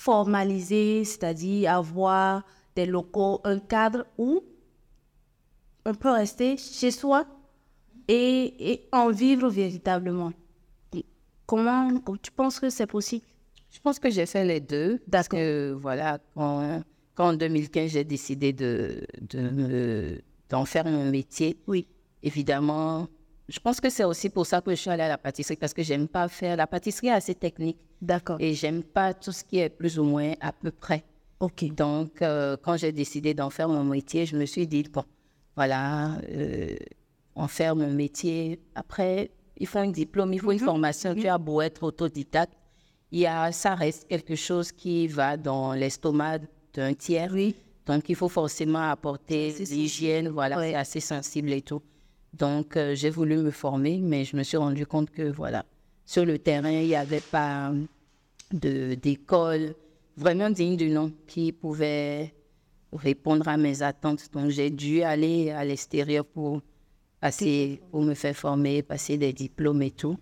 formaliser, 0.03 1.05
c'est-à-dire 1.05 1.71
avoir 1.71 2.43
des 2.75 2.85
locaux, 2.85 3.39
un 3.45 3.59
cadre 3.59 4.05
où 4.17 4.43
on 5.85 5.93
peut 5.93 6.11
rester 6.11 6.57
chez 6.57 6.91
soi 6.91 7.25
et, 8.07 8.71
et 8.71 8.89
en 8.91 9.09
vivre 9.11 9.49
véritablement 9.49 10.31
Comment 11.45 11.89
tu 12.21 12.31
penses 12.31 12.59
que 12.59 12.69
c'est 12.69 12.87
possible? 12.87 13.25
Je 13.69 13.79
pense 13.79 13.99
que 13.99 14.09
j'ai 14.09 14.25
fait 14.25 14.45
les 14.45 14.61
deux. 14.61 15.01
Parce 15.11 15.27
que, 15.27 15.71
voilà, 15.73 16.19
quand, 16.35 16.81
quand 17.15 17.27
en 17.29 17.33
2015, 17.33 17.91
j'ai 17.91 18.03
décidé 18.05 18.53
de, 18.53 19.05
de 19.21 19.39
me- 19.49 20.21
d'en 20.49 20.63
faire 20.65 20.85
mon 20.85 21.09
métier, 21.11 21.57
Oui. 21.67 21.85
évidemment, 22.23 23.07
je 23.49 23.59
pense 23.59 23.81
que 23.81 23.89
c'est 23.89 24.03
aussi 24.05 24.29
pour 24.29 24.45
ça 24.45 24.61
que 24.61 24.71
je 24.71 24.75
suis 24.75 24.89
allée 24.89 25.03
à 25.03 25.07
la 25.09 25.17
pâtisserie, 25.17 25.57
parce 25.57 25.73
que 25.73 25.83
j'aime 25.83 26.07
pas 26.07 26.27
faire... 26.27 26.55
La 26.55 26.67
pâtisserie 26.67 27.07
est 27.07 27.11
assez 27.11 27.35
technique 27.35 27.77
D'accord. 28.01 28.37
et 28.39 28.53
j'aime 28.53 28.83
pas 28.83 29.13
tout 29.13 29.31
ce 29.31 29.43
qui 29.43 29.59
est 29.59 29.69
plus 29.69 29.99
ou 29.99 30.03
moins 30.03 30.33
à 30.39 30.51
peu 30.53 30.71
près. 30.71 31.03
Ok. 31.39 31.65
Donc, 31.75 32.21
euh, 32.21 32.55
quand 32.61 32.77
j'ai 32.77 32.91
décidé 32.91 33.33
d'en 33.33 33.49
faire 33.49 33.67
mon 33.67 33.83
métier, 33.83 34.25
je 34.25 34.37
me 34.37 34.45
suis 34.45 34.65
dit, 34.67 34.83
bon, 34.83 35.03
voilà, 35.55 36.17
euh, 36.29 36.75
en 37.35 37.47
faire 37.47 37.75
mon 37.75 37.91
métier. 37.91 38.61
Après, 38.75 39.29
il 39.57 39.67
faut 39.67 39.79
un 39.79 39.89
diplôme, 39.89 40.31
il 40.33 40.39
faut 40.39 40.51
une 40.53 40.59
formation. 40.59 41.13
Tu 41.13 41.27
as 41.27 41.37
beau 41.37 41.61
être 41.61 41.83
autodidacte, 41.83 42.53
il 43.11 43.19
y 43.19 43.27
a, 43.27 43.51
ça 43.51 43.75
reste 43.75 44.07
quelque 44.07 44.35
chose 44.35 44.71
qui 44.71 45.07
va 45.07 45.35
dans 45.37 45.73
l'estomac 45.73 46.39
d'un 46.73 46.93
tiers. 46.93 47.31
Oui. 47.33 47.55
Donc, 47.85 48.07
il 48.07 48.15
faut 48.15 48.29
forcément 48.29 48.89
apporter 48.89 49.53
l'hygiène, 49.59 50.29
voilà, 50.29 50.57
Ouais. 50.57 50.69
c'est 50.71 50.75
assez 50.75 50.99
sensible 51.01 51.51
et 51.51 51.61
tout. 51.61 51.81
Donc, 52.33 52.77
euh, 52.77 52.95
j'ai 52.95 53.09
voulu 53.09 53.37
me 53.37 53.51
former, 53.51 53.99
mais 53.99 54.23
je 54.25 54.35
me 54.35 54.43
suis 54.43 54.57
rendu 54.57 54.85
compte 54.85 55.09
que, 55.11 55.31
voilà, 55.31 55.65
sur 56.05 56.25
le 56.25 56.39
terrain, 56.39 56.71
il 56.71 56.87
n'y 56.87 56.95
avait 56.95 57.19
pas 57.21 57.71
de- 58.51 58.95
d'école 58.95 59.75
vraiment 60.17 60.49
digne 60.49 60.77
du 60.77 60.89
nom 60.89 61.11
qui 61.27 61.51
pouvait 61.51 62.33
répondre 62.91 63.47
à 63.47 63.57
mes 63.57 63.81
attentes. 63.81 64.29
Donc, 64.33 64.49
j'ai 64.49 64.69
dû 64.69 65.01
aller 65.03 65.51
à 65.51 65.63
l'extérieur 65.63 66.25
pour 66.25 66.61
passer, 67.19 67.81
pour 67.91 68.01
me 68.01 68.13
faire 68.13 68.35
former, 68.35 68.81
passer 68.83 69.17
des 69.17 69.33
diplômes 69.33 69.81
et 69.81 69.91
tout. 69.91 70.17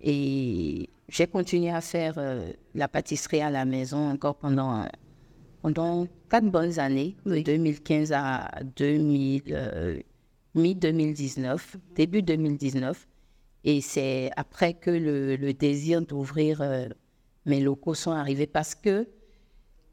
Et 0.00 0.88
j'ai 1.08 1.26
continué 1.26 1.70
à 1.70 1.80
faire 1.80 2.14
euh, 2.18 2.50
la 2.74 2.88
pâtisserie 2.88 3.40
à 3.40 3.50
la 3.50 3.64
maison 3.64 4.10
encore 4.10 4.36
pendant, 4.36 4.86
pendant 5.62 6.06
quatre 6.28 6.46
bonnes 6.50 6.78
années, 6.78 7.16
de 7.24 7.40
2015 7.40 8.12
à 8.12 8.50
2000, 8.76 9.42
euh, 9.50 9.98
mi-2019, 10.54 11.58
début 11.94 12.22
2019. 12.22 13.06
Et 13.64 13.80
c'est 13.80 14.30
après 14.36 14.74
que 14.74 14.90
le, 14.90 15.36
le 15.36 15.52
désir 15.54 16.02
d'ouvrir 16.02 16.60
euh, 16.60 16.88
mes 17.46 17.60
locaux 17.60 17.94
sont 17.94 18.10
arrivés 18.10 18.46
parce 18.46 18.74
que 18.74 19.08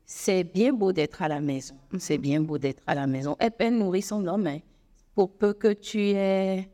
c'est 0.05 0.43
bien 0.43 0.73
beau 0.73 0.91
d'être 0.91 1.21
à 1.21 1.29
la 1.29 1.39
maison. 1.39 1.75
C'est 1.97 2.17
bien 2.17 2.41
beau 2.41 2.57
d'être 2.57 2.83
à 2.85 2.95
la 2.95 3.07
maison. 3.07 3.37
Et 3.39 3.49
peine 3.49 3.79
nourrit 3.79 4.01
son 4.01 4.25
homme. 4.27 4.47
hein. 4.47 4.59
Pour 5.15 5.37
peu 5.37 5.53
que 5.53 5.71
tu 5.71 6.09
aies, 6.09 6.69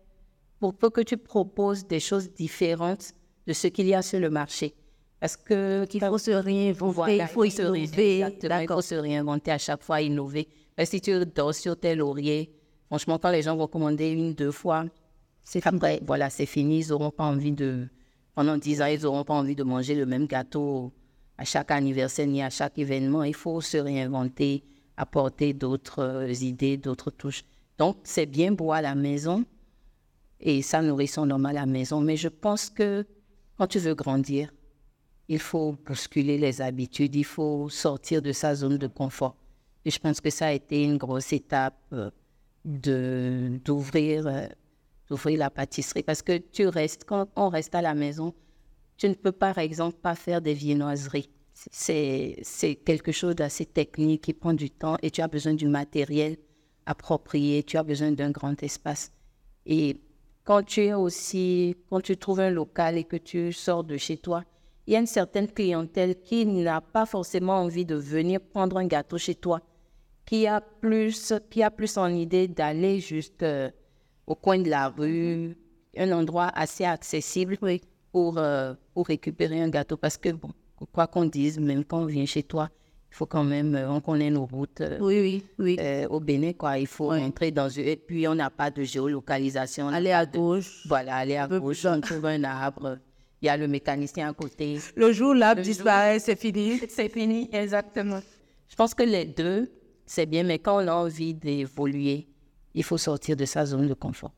pour 0.60 0.74
peu 0.74 0.89
que 0.89 1.01
tu 1.01 1.17
proposes 1.17 1.86
des 1.86 2.00
choses 2.00 2.32
différentes 2.34 3.13
de 3.46 3.53
ce 3.53 3.67
qu'il 3.67 3.88
y 3.88 3.94
a 3.94 4.01
sur 4.01 4.20
le 4.20 4.29
marché. 4.32 4.74
Parce 5.20 5.36
que 5.38 5.86
qu'il 5.86 6.01
faut 6.01 6.17
se 6.20 6.32
réinventer, 6.32 6.94
voilà, 6.94 7.13
il 7.24 7.27
faut 7.27 7.50
se. 7.50 7.62
Exactement, 8.24 8.60
il 8.60 8.67
faut 8.67 8.82
se 8.82 8.96
réinventer 8.96 9.51
à 9.51 9.58
chaque 9.58 9.84
fois, 9.84 10.01
innover. 10.01 10.48
Mais 10.77 10.86
si 10.86 11.01
tu 11.01 11.12
dors 11.25 11.56
sur 11.56 11.79
tes 11.79 11.96
lauriers, 11.96 12.51
franchement, 12.88 13.20
quand 13.20 13.32
les 13.32 13.41
gens 13.41 13.56
vont 13.56 13.67
commander 13.67 14.10
une, 14.10 14.34
deux 14.34 14.51
fois, 14.51 14.86
C'est 15.44 15.65
après, 15.65 16.01
voilà, 16.06 16.29
c'est 16.29 16.46
fini. 16.46 16.82
Ils 16.82 16.89
n'auront 16.89 17.12
pas 17.12 17.24
envie 17.24 17.53
de. 17.53 17.88
Pendant 18.36 18.58
dix 18.58 18.82
ans, 18.82 18.88
ils 18.88 19.01
n'auront 19.01 19.24
pas 19.24 19.34
envie 19.34 19.56
de 19.56 19.63
manger 19.63 19.96
le 19.96 20.06
même 20.06 20.27
gâteau 20.27 20.91
à 21.38 21.46
chaque 21.46 21.72
anniversaire 21.72 22.27
ni 22.27 22.41
à 22.41 22.50
chaque 22.50 22.77
événement. 22.77 23.24
Il 23.24 23.34
faut 23.34 23.62
se 23.62 23.77
réinventer, 23.77 24.63
apporter 24.98 25.53
d'autres 25.53 26.00
euh, 26.00 26.34
idées, 26.41 26.77
d'autres 26.77 27.12
touches. 27.12 27.44
Donc, 27.77 27.98
c'est 28.03 28.25
bien 28.25 28.51
beau 28.51 28.72
à 28.72 28.82
la 28.82 28.96
maison 28.96 29.46
et 30.39 30.62
ça 30.62 30.82
nourrit 30.82 31.08
son 31.08 31.29
homme 31.29 31.46
à 31.46 31.53
la 31.53 31.65
maison. 31.65 32.01
Mais 32.01 32.17
je 32.17 32.27
pense 32.27 32.70
que 32.70 33.06
quand 33.58 33.67
tu 33.67 33.79
veux 33.79 33.96
grandir, 33.96 34.53
il 35.27 35.39
faut 35.39 35.77
bousculer 35.86 36.38
les 36.38 36.62
habitudes, 36.62 37.15
il 37.15 37.25
faut 37.25 37.70
sortir 37.70 38.22
de 38.22 38.32
sa 38.32 38.56
zone 38.56 38.77
de 38.77 38.88
confort. 38.88 39.36
Et 39.86 39.91
je 39.91 40.00
pense 40.00 40.22
que 40.22 40.29
ça 40.29 40.48
a 40.48 40.51
été 40.51 40.84
une 40.84 40.98
grosse 40.98 41.34
étape 41.34 41.77
euh, 41.94 42.12
d'ouvrir 42.67 44.27
euh, 44.27 44.47
d'ouvrir 45.09 45.39
la 45.39 45.50
pâtisserie 45.50 46.03
parce 46.03 46.21
que 46.21 46.38
tu 46.38 46.67
restes 46.67 47.05
quand 47.05 47.27
on 47.38 47.47
reste 47.47 47.74
à 47.75 47.81
la 47.81 47.93
maison, 47.93 48.33
tu 48.97 49.07
ne 49.07 49.13
peux 49.13 49.31
par 49.31 49.57
exemple 49.57 49.97
pas 50.01 50.15
faire 50.15 50.41
des 50.41 50.53
viennoiseries. 50.53 51.29
C'est 51.53 52.38
c'est 52.43 52.75
quelque 52.75 53.12
chose 53.12 53.36
d'assez 53.36 53.65
technique 53.65 54.24
qui 54.24 54.33
prend 54.33 54.53
du 54.53 54.69
temps 54.69 54.97
et 55.01 55.09
tu 55.09 55.21
as 55.21 55.27
besoin 55.27 55.53
du 55.53 55.67
matériel 55.67 56.38
approprié, 56.86 57.63
tu 57.63 57.77
as 57.77 57.83
besoin 57.83 58.12
d'un 58.12 58.31
grand 58.31 58.62
espace. 58.62 59.12
Et 59.65 60.01
quand 60.43 60.63
tu 60.63 60.81
es 60.86 60.93
aussi, 60.93 61.75
quand 61.89 62.01
tu 62.01 62.17
trouves 62.17 62.39
un 62.41 62.50
local 62.50 62.97
et 62.97 63.03
que 63.03 63.17
tu 63.17 63.51
sors 63.53 63.83
de 63.83 63.97
chez 63.97 64.17
toi, 64.17 64.43
il 64.86 64.93
y 64.93 64.95
a 64.95 65.00
une 65.00 65.07
certaine 65.07 65.50
clientèle 65.51 66.21
qui 66.21 66.45
n'a 66.45 66.79
pas 66.79 67.05
forcément 67.05 67.62
envie 67.62 67.86
de 67.86 67.95
venir 67.95 68.39
prendre 68.39 68.77
un 68.77 68.88
gâteau 68.88 69.17
chez 69.17 69.36
toi, 69.36 69.62
qui 70.27 70.46
a 70.46 70.62
plus, 70.62 71.34
qui 71.50 71.63
a 71.63 71.72
plus 71.72 71.98
en 71.98 72.07
idée 72.10 72.48
d'aller 72.48 73.00
juste 73.00 73.41
euh, 73.41 73.72
au 74.27 74.36
coin 74.36 74.60
de 74.60 74.69
la 74.69 74.89
rue, 74.89 75.55
un 75.98 76.12
endroit 76.12 76.51
assez 76.53 76.84
accessible 76.84 77.57
Oui. 77.62 77.81
pour, 78.12 78.38
euh, 78.38 78.74
pour 78.93 79.07
récupérer 79.07 79.62
un 79.62 79.69
gâteau. 79.69 79.96
Parce 79.98 80.17
que, 80.17 80.29
bon, 80.29 80.50
quoi 80.91 81.07
qu'on 81.07 81.25
dise, 81.25 81.57
même 81.60 81.84
quand 81.86 82.01
on 82.01 82.05
vient 82.05 82.25
chez 82.25 82.43
toi, 82.43 82.69
il 83.10 83.15
faut 83.15 83.25
quand 83.25 83.46
même, 83.46 83.74
euh, 83.74 83.89
on 83.89 84.01
connaît 84.01 84.29
nos 84.29 84.46
routes. 84.46 84.81
euh, 84.81 84.98
Oui, 85.00 85.17
oui, 85.22 85.43
oui. 85.60 85.77
euh, 85.79 86.07
au 86.10 86.19
Bénin, 86.19 86.51
quoi. 86.51 86.77
Il 86.77 86.88
faut 86.88 87.12
entrer 87.13 87.51
dans 87.51 87.69
une... 87.69 87.86
Et 87.88 87.96
puis, 87.96 88.27
on 88.27 88.36
n'a 88.36 88.50
pas 88.50 88.69
de 88.69 88.84
géolocalisation. 88.84 89.88
Aller 89.88 90.12
à 90.12 90.25
gauche. 90.25 90.84
Voilà, 90.88 91.15
aller 91.15 91.38
à 91.38 91.48
gauche, 91.48 91.86
on 91.86 92.01
trouve 92.01 92.25
un 92.25 92.43
arbre. 92.43 92.98
Il 93.41 93.46
y 93.46 93.50
a 93.50 93.55
le 93.55 93.67
mécanicien 93.69 94.29
à 94.29 94.34
côté. 94.34 94.77
Le 94.96 95.13
jour 95.13 95.29
où 95.29 95.34
l'arbre 95.34 95.62
disparaît, 95.62 96.19
c'est 96.19 96.36
fini. 96.36 96.81
C'est 96.89 97.07
fini, 97.10 97.50
exactement. 97.53 98.19
Je 98.69 98.75
pense 98.75 98.93
que 98.93 99.03
les 99.03 99.24
deux, 99.25 99.72
c'est 100.07 100.25
bien, 100.25 100.43
mais 100.43 100.57
quand 100.57 100.83
on 100.83 100.87
a 100.87 100.93
envie 100.93 101.35
d'évoluer, 101.35 102.27
il 102.73 102.83
faut 102.83 102.97
sortir 102.97 103.35
de 103.35 103.45
sa 103.45 103.65
zone 103.65 103.87
de 103.87 103.93
confort. 103.93 104.33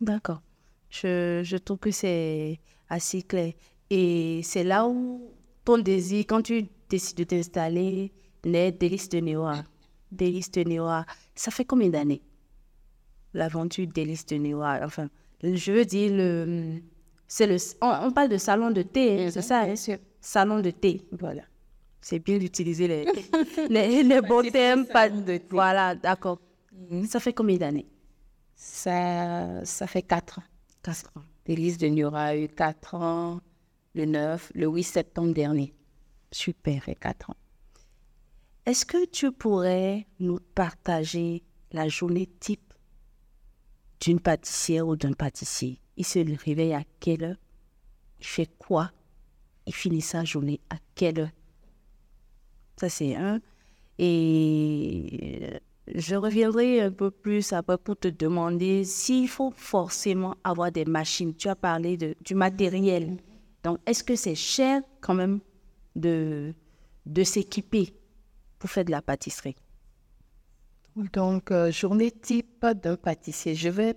D'accord. 0.00 0.42
Je, 0.90 1.40
je 1.44 1.56
trouve 1.56 1.78
que 1.78 1.90
c'est 1.90 2.60
assez 2.88 3.22
clair. 3.22 3.52
Et 3.90 4.40
c'est 4.44 4.64
là 4.64 4.86
où 4.86 5.32
ton 5.64 5.78
désir, 5.78 6.24
quand 6.28 6.42
tu 6.42 6.68
décides 6.88 7.18
de 7.18 7.24
t'installer 7.24 8.12
les 8.44 8.72
délices 8.72 9.08
de 9.08 9.18
Néoa. 9.18 9.64
Délices 10.10 10.50
de 10.50 10.62
Néoa, 10.62 11.04
ça 11.34 11.50
fait 11.50 11.64
combien 11.64 11.88
d'années 11.88 12.22
L'aventure 13.34 13.86
délices 13.86 14.26
de 14.26 14.36
Néoa, 14.36 14.80
enfin, 14.82 15.08
je 15.42 15.72
veux 15.72 15.84
dire, 15.84 16.12
le, 16.12 16.80
c'est 17.26 17.46
le, 17.46 17.56
on, 17.82 18.10
parle 18.10 18.30
de 18.30 18.38
salon 18.38 18.70
de 18.70 18.82
thé, 18.82 19.26
hein, 19.26 19.30
c'est 19.30 19.42
ça 19.42 19.64
Bien 19.64 19.76
sûr. 19.76 19.98
Salon 20.20 20.60
de 20.60 20.70
thé. 20.70 21.02
Voilà. 21.12 21.42
C'est 22.00 22.18
bien 22.20 22.38
d'utiliser 22.38 22.86
les, 22.88 23.06
les, 23.68 24.02
les 24.02 24.20
bons 24.20 24.48
termes. 24.50 24.86
pas- 24.86 25.08
de. 25.08 25.40
Voilà, 25.50 25.94
d'accord. 25.94 26.40
Ça 27.08 27.18
fait 27.20 27.32
combien 27.32 27.56
d'années? 27.56 27.86
Ça, 28.54 29.64
ça 29.64 29.86
fait 29.86 30.02
quatre 30.02 30.38
ans. 30.38 30.44
Quatre 30.82 31.10
ans. 31.16 31.22
Délice 31.44 31.78
de 31.78 31.88
Nura 31.88 32.24
a 32.26 32.36
eu 32.36 32.48
quatre 32.48 32.94
ans, 32.94 33.40
le 33.94 34.04
9, 34.04 34.52
le 34.54 34.66
8 34.66 34.82
septembre 34.82 35.32
dernier. 35.32 35.74
Super. 36.30 36.82
Fait 36.84 36.94
quatre 36.94 37.30
ans. 37.30 37.36
Est-ce 38.66 38.84
que 38.84 39.06
tu 39.06 39.32
pourrais 39.32 40.06
nous 40.20 40.38
partager 40.54 41.42
la 41.72 41.88
journée 41.88 42.28
type 42.38 42.72
d'une 44.00 44.20
pâtissière 44.20 44.86
ou 44.86 44.94
d'un 44.96 45.12
pâtissier? 45.14 45.80
Il 45.96 46.04
se 46.04 46.18
réveille 46.44 46.74
à 46.74 46.82
quelle 47.00 47.24
heure? 47.24 47.36
Il 48.20 48.26
fait 48.26 48.50
quoi? 48.58 48.92
Il 49.66 49.74
finit 49.74 50.02
sa 50.02 50.24
journée 50.24 50.60
à 50.70 50.76
quelle 50.94 51.20
heure? 51.20 51.30
Ça, 52.78 52.88
c'est 52.88 53.16
un. 53.16 53.40
Et 53.98 55.40
euh, 55.42 55.58
je 55.94 56.14
reviendrai 56.14 56.80
un 56.80 56.92
peu 56.92 57.10
plus 57.10 57.52
après 57.52 57.76
pour 57.78 57.96
te 57.96 58.08
demander 58.08 58.84
s'il 58.84 59.28
faut 59.28 59.50
forcément 59.50 60.36
avoir 60.44 60.70
des 60.70 60.84
machines. 60.84 61.34
Tu 61.34 61.48
as 61.48 61.56
parlé 61.56 61.96
de, 61.96 62.14
du 62.24 62.34
matériel. 62.34 63.16
Donc, 63.64 63.78
est-ce 63.86 64.04
que 64.04 64.14
c'est 64.14 64.36
cher 64.36 64.82
quand 65.00 65.14
même 65.14 65.40
de, 65.96 66.54
de 67.06 67.24
s'équiper 67.24 67.92
pour 68.58 68.70
faire 68.70 68.84
de 68.84 68.92
la 68.92 69.02
pâtisserie? 69.02 69.56
Donc, 71.12 71.50
euh, 71.50 71.72
journée 71.72 72.10
type 72.12 72.64
d'un 72.64 72.96
pâtissier. 72.96 73.54
Je 73.54 73.68
vais 73.68 73.94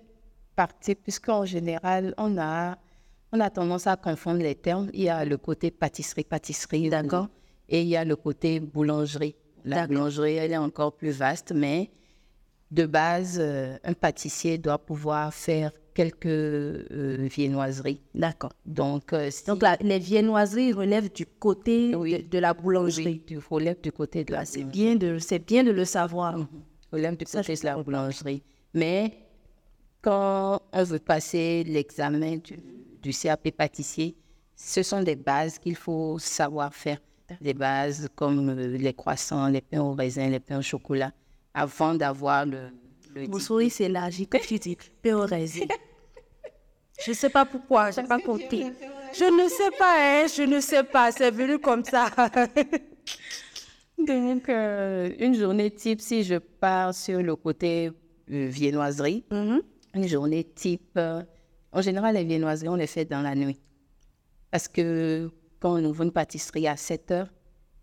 partir, 0.56 0.96
puisqu'en 0.96 1.46
général, 1.46 2.14
on 2.18 2.38
a, 2.40 2.78
on 3.32 3.40
a 3.40 3.50
tendance 3.50 3.86
à 3.86 3.96
confondre 3.96 4.40
les 4.40 4.56
termes. 4.56 4.90
Il 4.94 5.02
y 5.02 5.10
a 5.10 5.24
le 5.26 5.38
côté 5.38 5.70
pâtisserie, 5.72 6.24
pâtisserie. 6.24 6.90
D'accord. 6.90 7.28
Et 7.72 7.82
il 7.82 7.88
y 7.88 7.96
a 7.96 8.04
le 8.06 8.16
côté 8.16 8.60
boulangerie. 8.60 9.36
La 9.66 9.88
boulangerie, 9.88 10.36
elle 10.36 10.52
est 10.52 10.58
encore 10.58 10.94
plus 10.94 11.12
vaste, 11.12 11.52
mais 11.56 11.90
de 12.70 12.86
base, 12.86 13.38
euh, 13.40 13.78
un 13.84 13.94
pâtissier 13.94 14.58
doit 14.58 14.78
pouvoir 14.78 15.34
faire 15.34 15.72
quelques 15.94 16.26
euh, 16.26 17.28
viennoiseries. 17.36 18.02
D'accord. 18.14 18.52
Donc, 18.66 19.14
euh, 19.14 19.30
si- 19.32 19.46
Donc, 19.46 19.62
la- 19.62 19.78
les 19.82 20.00
viennoiseries 20.00 20.74
relèvent 20.74 21.12
du 21.14 21.26
côté 21.26 21.96
Oui. 21.96 22.24
de, 22.24 22.28
de 22.30 22.38
la 22.40 22.52
oui, 22.54 22.62
boulangerie. 22.62 23.22
tu 23.26 23.38
relèves 23.50 23.80
du 23.82 23.92
côté 23.92 24.24
de 24.26 24.32
la 24.34 24.40
Ah, 24.40 24.46
c'est 24.46 24.64
bien 24.64 24.96
de, 24.96 25.18
c'est 25.20 25.40
bien 25.40 25.64
de 25.64 25.72
le 25.72 25.86
savoir. 25.86 26.36
problème 26.90 27.16
du 27.16 27.26
côté 27.26 27.54
de 27.56 27.66
la 27.66 27.78
boulangerie. 27.78 28.42
Mais 28.74 29.14
quand 30.02 30.62
on 30.74 30.84
veut 30.84 31.00
passer 31.00 31.64
l'examen 31.66 32.38
du, 32.38 32.58
du 33.02 33.12
CAP 33.14 33.52
pâtissier, 33.52 34.16
ce 34.56 34.82
sont 34.84 35.02
des 35.04 35.16
bases 35.16 35.58
qu'il 35.60 35.76
faut 35.76 36.18
savoir 36.20 36.74
faire. 36.74 37.00
Des 37.40 37.54
bases 37.54 38.10
comme 38.16 38.50
euh, 38.50 38.78
les 38.78 38.94
croissants, 38.94 39.48
les 39.48 39.62
pains 39.62 39.82
au 39.82 39.94
raisin, 39.94 40.28
les 40.30 40.40
pains 40.40 40.60
au 40.60 40.62
chocolat, 40.62 41.12
avant 41.54 41.94
d'avoir 41.96 42.46
le, 42.46 42.70
le 43.16 43.28
Mon 43.28 43.40
sourire 43.40 43.72
s'élargit 43.72 44.28
quand 44.28 44.40
tu 44.42 44.58
dis 44.60 44.78
pain 45.02 45.16
au 45.16 45.26
raisin. 45.26 45.66
Je 47.04 47.12
ne 47.12 47.16
sais 47.16 47.30
pas 47.30 47.46
pourquoi, 47.46 47.92
je 47.92 48.02
n'ai 48.02 48.08
pas 48.08 48.20
compris. 48.20 48.66
Je 49.14 49.26
ne 49.26 49.50
sais 49.50 49.72
pas, 49.78 49.96
hein, 50.00 50.28
je 50.28 50.44
ne 50.44 50.60
sais 50.60 50.84
pas, 50.84 51.12
c'est 51.12 51.32
venu 51.32 51.58
comme 51.60 51.84
ça. 51.84 52.10
Donc, 53.98 54.50
euh, 54.50 55.12
une 55.20 55.36
journée 55.36 55.70
type, 55.72 56.02
si 56.02 56.24
je 56.24 56.36
pars 56.36 56.94
sur 56.94 57.22
le 57.22 57.36
côté 57.36 57.88
euh, 58.32 58.48
viennoiserie, 58.50 59.24
Mhm. 59.32 59.62
une 59.96 60.08
journée 60.08 60.44
type, 60.44 60.92
euh, 60.98 61.22
en 61.72 61.82
général, 61.82 62.16
les 62.16 62.24
viennoiseries, 62.24 62.70
on 62.70 62.76
les 62.76 62.88
fait 62.88 63.06
dans 63.06 63.22
la 63.22 63.36
nuit. 63.36 63.60
Parce 64.50 64.68
que 64.68 65.30
quand 65.62 65.76
on 65.80 65.86
ouvre 65.86 66.04
une 66.04 66.12
pâtisserie 66.12 66.68
à 66.68 66.76
7 66.76 67.12
heures, 67.12 67.28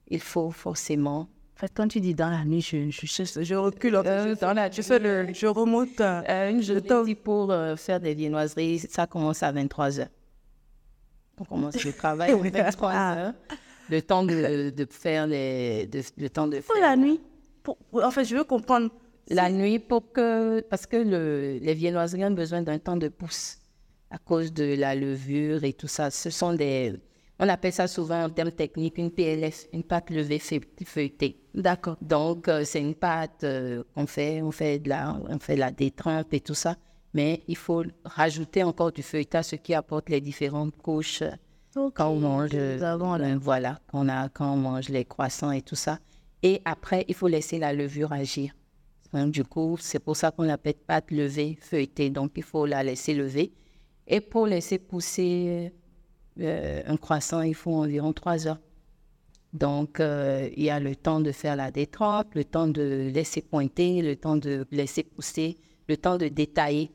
il 0.09 0.21
faut 0.21 0.51
forcément. 0.51 1.21
En 1.57 1.61
fait, 1.61 1.73
quand 1.75 1.88
tu 1.88 2.01
dis 2.01 2.14
dans 2.14 2.31
la 2.31 2.45
nuit, 2.45 2.61
je, 2.61 2.91
je, 2.91 3.07
je, 3.07 3.43
je 3.43 3.55
recule. 3.55 3.97
Euh, 3.97 4.35
dans 4.41 4.53
la 4.53 4.71
je, 4.71 4.83
fais 4.83 4.99
le, 4.99 5.33
je 5.33 5.47
remonte. 5.47 6.01
euh, 6.01 6.23
Euh, 6.29 6.51
une 6.51 6.62
journée 6.62 7.14
pour 7.14 7.51
euh, 7.51 7.75
faire 7.77 7.99
des 8.01 8.14
viennoiseries, 8.14 8.79
ça 8.81 9.07
commence 9.07 9.43
à 9.43 9.51
23 9.53 10.01
heures. 10.01 10.09
On 11.41 11.45
commence 11.45 11.83
le 11.85 11.93
travail 11.93 12.33
à 12.33 12.37
Oui. 12.43 12.51
23 12.51 12.91
Ah. 12.93 13.17
heures. 13.19 13.35
Le 13.91 14.03
temps 14.03 14.23
de, 14.25 14.71
de 14.71 14.87
faire 14.91 15.27
les. 15.27 15.87
de- 15.87 16.03
le 16.17 16.29
temps 16.31 16.47
de 16.47 16.59
pour 16.61 16.75
faire 16.77 16.83
la 16.91 16.97
nuit? 16.97 17.21
Pour- 17.62 17.79
en 17.93 18.11
fait, 18.11 18.25
je 18.25 18.37
veux 18.37 18.45
comprendre. 18.45 18.91
La 19.31 19.51
nuit, 19.51 19.79
pour 19.79 20.11
que, 20.12 20.61
parce 20.71 20.87
que 20.87 20.97
le, 20.97 21.59
les 21.61 21.75
viennoiseries 21.75 22.25
ont 22.25 22.31
besoin 22.31 22.62
d'un 22.62 22.79
temps 22.79 22.97
de 22.97 23.09
pousse 23.09 23.59
à 24.11 24.17
cause 24.19 24.53
de 24.53 24.75
la 24.75 24.95
levure 24.95 25.64
et 25.64 25.73
tout 25.75 25.87
ça. 25.88 26.11
Ce 26.11 26.31
sont 26.31 26.55
des, 26.55 26.95
on 27.40 27.48
appelle 27.48 27.72
ça 27.72 27.87
souvent 27.87 28.24
en 28.24 28.31
termes 28.31 28.51
techniques 28.53 28.98
une 28.98 29.11
PLF, 29.11 29.66
une 29.72 29.83
pâte 29.85 30.11
levée 30.11 30.38
feu- 30.38 30.61
feuilletée. 30.85 31.40
D'accord. 31.55 31.96
Donc, 32.03 32.48
euh, 32.48 32.64
c'est 32.64 32.81
une 32.81 32.94
pâte 32.94 33.44
euh, 33.44 33.83
qu'on 33.94 34.07
fait, 34.07 34.42
on 34.42 34.51
fait 34.51 34.79
de 34.79 34.88
la, 34.88 35.16
on 35.29 35.38
fait 35.38 35.55
de 35.55 35.61
la 35.61 35.70
détrempe 35.70 36.33
et 36.35 36.40
tout 36.40 36.55
ça. 36.55 36.77
Mais 37.14 37.42
il 37.48 37.57
faut 37.57 37.85
rajouter 38.05 38.62
encore 38.62 38.92
du 38.92 39.03
feuilletage, 39.03 39.46
ce 39.46 39.57
qui 39.57 39.72
apporte 39.74 40.09
les 40.11 40.20
différentes 40.20 40.77
couches 40.77 41.22
euh, 41.22 41.90
quand 41.94 42.09
on 42.09 42.18
mange, 42.18 42.55
avons 42.55 43.14
euh, 43.20 43.37
voilà, 43.40 43.79
qu'on 43.90 44.09
a, 44.09 44.29
quand 44.29 44.53
on 44.53 44.57
mange 44.57 44.88
les 44.88 45.05
croissants 45.05 45.53
et 45.53 45.62
tout 45.62 45.77
ça. 45.77 45.98
Et 46.42 46.61
après, 46.64 47.05
il 47.09 47.14
faut 47.14 47.29
laisser 47.29 47.59
la 47.59 47.72
levure 47.72 48.12
agir. 48.12 48.53
Donc, 49.12 49.31
du 49.31 49.44
coup, 49.44 49.77
c'est 49.81 50.01
pour 50.01 50.16
ça 50.16 50.31
qu'on 50.31 50.42
l'appelle 50.42 50.74
pâte 50.74 51.11
levée 51.12 51.57
feuilletée. 51.61 52.11
Donc, 52.11 52.33
il 52.37 52.42
faut 52.42 52.66
la 52.66 52.83
laisser 52.83 53.14
lever. 53.14 53.53
Et 54.07 54.20
pour 54.20 54.46
laisser 54.46 54.79
pousser 54.79 55.72
euh, 56.40 56.83
un 56.87 56.96
croissant, 56.96 57.42
il 57.42 57.55
faut 57.55 57.74
environ 57.74 58.12
trois 58.12 58.46
heures. 58.46 58.59
Donc, 59.53 59.98
euh, 60.01 60.48
il 60.57 60.64
y 60.64 60.70
a 60.70 60.79
le 60.79 60.94
temps 60.94 61.20
de 61.20 61.33
faire 61.33 61.57
la 61.57 61.70
détrempe, 61.70 62.35
le 62.35 62.44
temps 62.44 62.68
de 62.68 63.11
laisser 63.12 63.40
pointer, 63.40 64.03
le 64.03 64.16
temps 64.16 64.37
de 64.37 64.66
laisser 64.70 65.03
pousser, 65.03 65.57
le 65.88 65.96
temps 65.96 66.18
de 66.18 66.29
détailler. 66.29 66.92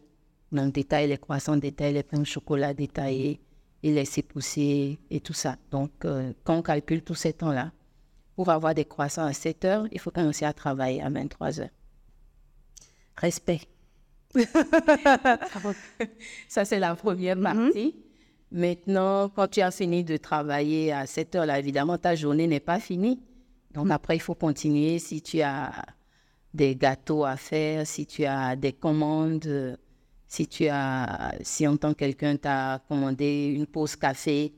Donc, 0.52 0.74
détailler 0.74 1.08
les 1.08 1.18
croissants, 1.18 1.58
détailler 1.58 1.94
les 1.94 2.04
pains 2.04 2.22
au 2.22 2.26
chocolat, 2.26 2.74
détailler 2.74 3.42
et 3.82 3.92
laisser 3.92 4.22
pousser 4.22 5.00
et 5.10 5.20
tout 5.20 5.34
ça. 5.34 5.58
Donc, 5.72 5.92
euh, 6.06 6.32
quand 6.44 6.58
on 6.58 6.62
calcule 6.62 7.02
tous 7.02 7.16
ces 7.16 7.34
temps-là, 7.34 7.72
pour 8.36 8.50
avoir 8.50 8.74
des 8.74 8.86
croissants 8.86 9.26
à 9.26 9.34
7 9.34 9.66
heures, 9.66 9.88
il 9.92 10.00
faut 10.00 10.12
commencer 10.12 10.46
à 10.46 10.54
travailler 10.54 11.02
à 11.02 11.10
23 11.10 11.60
heures. 11.60 11.70
Respect. 13.18 13.62
Ça, 16.48 16.66
c'est 16.66 16.80
la 16.80 16.96
première 16.96 17.40
partie. 17.40 17.96
Maintenant, 18.54 19.30
quand 19.30 19.48
tu 19.48 19.62
as 19.62 19.72
fini 19.72 20.04
de 20.04 20.16
travailler 20.18 20.94
à 20.94 21.08
7 21.08 21.36
heures, 21.36 21.46
là, 21.48 21.58
évidemment, 21.58 21.98
ta 21.98 22.14
journée 22.16 22.46
n'est 22.46 22.60
pas 22.60 22.80
finie. 22.80 23.20
Donc, 23.74 23.90
après, 23.90 24.16
il 24.16 24.20
faut 24.20 24.36
continuer. 24.36 25.00
Si 25.00 25.22
tu 25.24 25.42
as 25.42 25.72
des 26.54 26.76
gâteaux 26.76 27.26
à 27.26 27.36
faire, 27.36 27.88
si 27.88 28.06
tu 28.06 28.26
as 28.26 28.56
des 28.56 28.72
commandes, 28.74 29.78
si 30.28 30.48
tu 30.48 30.68
as, 30.68 31.34
si 31.42 31.68
en 31.68 31.78
tant 31.78 31.94
que 31.94 32.00
quelqu'un 32.00 32.36
t'a 32.38 32.80
commandé 32.88 33.52
une 33.56 33.66
pause 33.66 33.96
café, 33.96 34.54